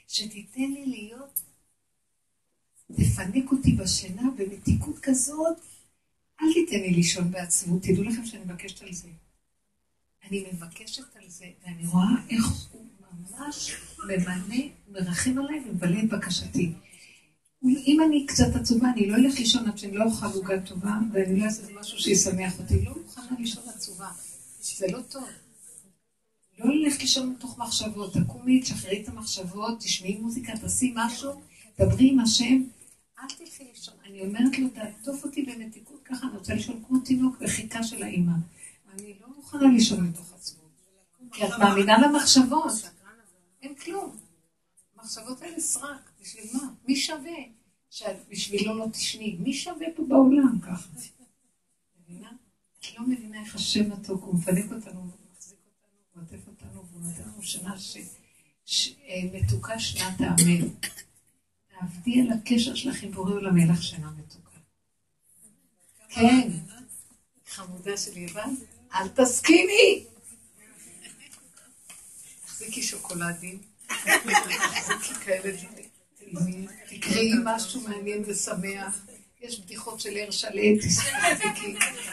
[0.09, 1.41] שתיתן לי להיות,
[2.97, 5.59] תפנק אותי בשינה במתיקות כזאת,
[6.41, 9.09] אל תיתן לי לישון בעצמות, תדעו לכם שאני מבקשת על זה.
[10.29, 16.73] אני מבקשת על זה, ואני רואה איך הוא ממש ממנה, מרחם עליי ומבלה את בקשתי.
[17.65, 21.41] אם אני קצת עצובה, אני לא אלך לישון עד שאני לא אוכל עוגה טובה, ואני
[21.41, 22.85] לא אעשה משהו שישמח אותי.
[22.85, 24.11] לא מוכנה לישון עצובה.
[24.61, 25.25] זה לא טוב.
[26.59, 28.15] לא ללכת לישון מתוך מחשבות.
[28.15, 31.33] תקומי, תשחררי את המחשבות, תשמעי מוזיקה, תעשי משהו,
[31.81, 32.63] דברי עם השם.
[33.19, 33.95] אל תלכי לישון.
[34.07, 38.33] אני אומרת לו, תעטוף אותי במתיקות ככה, אני רוצה לישון כמו תינוק בחיכה של האימא.
[38.93, 40.71] אני לא מוכנה לישון מתוך עצמות.
[41.33, 42.73] כי את מאמינה למחשבות.
[43.63, 44.17] אין כלום.
[44.95, 46.11] המחשבות האלה סרק.
[46.23, 46.69] בשביל מה?
[46.89, 47.39] מי שווה
[47.91, 49.37] שבשבילו לא תשני?
[49.41, 50.89] מי שווה פה בעולם ככה?
[52.01, 52.31] מבינה?
[52.81, 56.85] את לא מבינה איך השם מתוק, הוא מפנק אותנו, הוא מחזיק אותנו, הוא עוטף אותנו,
[56.91, 57.75] והוא נותן לנו שנה
[58.65, 60.69] שמתוקה שנת האמן.
[61.69, 64.48] תעבדי על הקשר שלך עם בורא עולם, לך שינה מתוקה.
[66.09, 66.49] כן,
[67.49, 68.59] חמודה שלי, הבנת?
[68.95, 70.05] אל תסכימי!
[72.47, 75.57] תחזיקי שוקולדים, תחזיקי כאלה
[76.33, 76.67] דברים.
[76.89, 79.01] תקראי משהו מעניין ושמח.
[79.41, 80.85] יש בדיחות של ער שלט.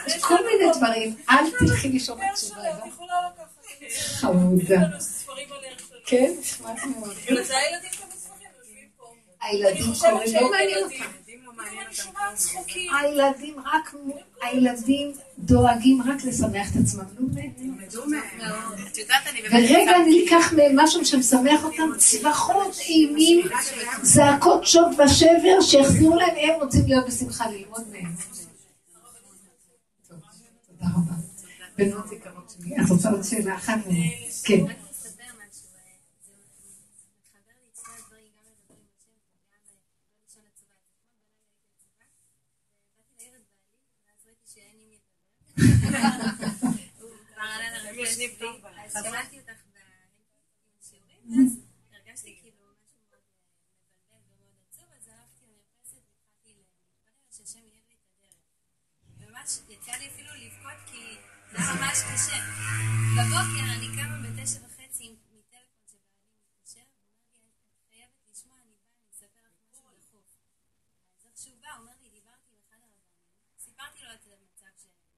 [0.06, 1.16] יש כל מיני דברים.
[1.30, 2.60] אל תלכי לישון עצובה.
[4.20, 4.80] חמודה.
[6.06, 7.16] כן, נחמד מאוד.
[9.40, 11.25] הילדים קוראים, לא מעניין אותם.
[13.00, 13.94] הילדים רק,
[14.42, 17.04] הילדים דואגים רק לשמח את עצמם.
[19.50, 23.46] ורגע אני אקח מהם משהו שמשמח אותם, צווחות, אימים,
[24.02, 28.14] זעקות שוד ושבר, שיחזירו להם, הם רוצים להיות בשמחה, ללמוד מהם.
[30.66, 31.14] תודה רבה.
[31.78, 33.78] בנות יקרות שלי, את רוצה עוד שאלה אחת?
[34.44, 34.85] כן.
[48.04, 49.60] שמעתי אותך
[50.78, 51.58] בשיעורים, ואז
[51.92, 53.20] הרגשתי כאילו משהו מאוד
[53.96, 58.36] מבלבל ומאוד עצוב, אז הלכתי למרפסת והתחלתי להתפלל שהשם יהיה לי את הדרך.
[59.18, 61.02] וממש יצא לי אפילו לבכות כי
[61.52, 62.38] זה ממש קשה.
[63.16, 68.92] בבוקר אני קמה בתשע וחצי מטלפון שבעלי מתקשר, ואומר לי, את חייבת לשמוע, אני באה,
[69.02, 70.28] אני אספר לך משהו דחוף.
[71.16, 73.16] אז איך שהוא בא, אומר לי, דיברתי עם אחד הרבנים,
[73.58, 75.16] סיפרתי לו את המצב שלנו,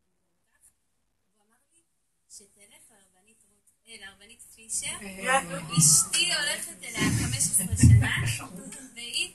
[1.26, 1.82] והוא אמר לי,
[2.28, 3.44] שתלך לרבנית
[3.96, 4.86] לרבנית פישר,
[5.78, 8.06] אשתי הולכת אליה 15 שנה,
[8.94, 9.28] והיא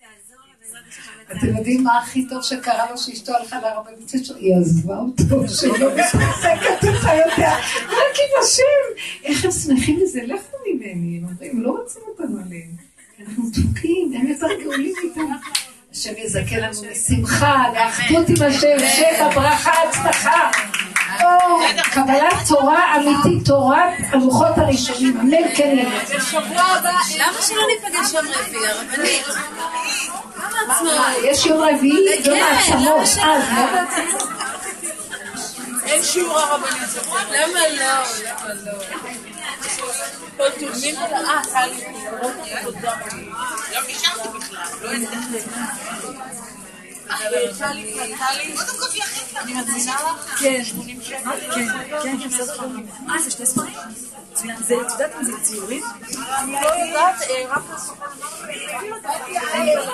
[0.00, 1.36] תעזור לה בעזרת השם.
[1.36, 4.36] אתם יודעים מה הכי טוב שקרה לו שאשתו הלכה לרבנית פישר?
[4.36, 7.52] היא עזבה אותו, שלא מתעסקת איתך יותר,
[7.86, 9.02] רק עם השם.
[9.24, 10.20] איך הם שמחים מזה?
[10.22, 12.70] לכו ממני, הם אומרים, לא רוצים אותנו עליהם.
[13.20, 15.20] אנחנו דפוקים, הם יותר גאולים איתם.
[15.96, 20.50] השם יזכה לנו לשמחה, לאחדות עם השם, שפע, ברכה, הצלחה.
[21.90, 23.78] קבלת תורה אמיתית, תורת
[24.12, 26.00] הלוחות הראשונים, אמן כן יהיה.
[27.18, 29.26] למה שלא ניפגש יום רביעי, הרבנית?
[31.24, 33.80] יש יום רביעי, יום העצמות, אז לא?
[35.86, 36.82] אין שיעור הרבנית.
[37.30, 37.86] למה לא?
[38.26, 38.78] למה לא?
[40.36, 40.70] כל טוב,
[41.00, 41.84] אה, טלי.
[42.22, 42.90] לא.
[43.72, 43.80] לא
[49.36, 50.40] אני מזמינה לך?
[50.40, 50.62] כן.
[52.02, 52.82] כן, כן, בסדר גמור.
[53.10, 53.74] אה, זה שתי ספרים?
[54.36, 54.56] מצוין.
[54.62, 55.84] זה, את יודעת מה זה ציורים?
[56.38, 57.16] אני לא יודעת,
[57.50, 57.62] רק
[59.54, 59.86] היום?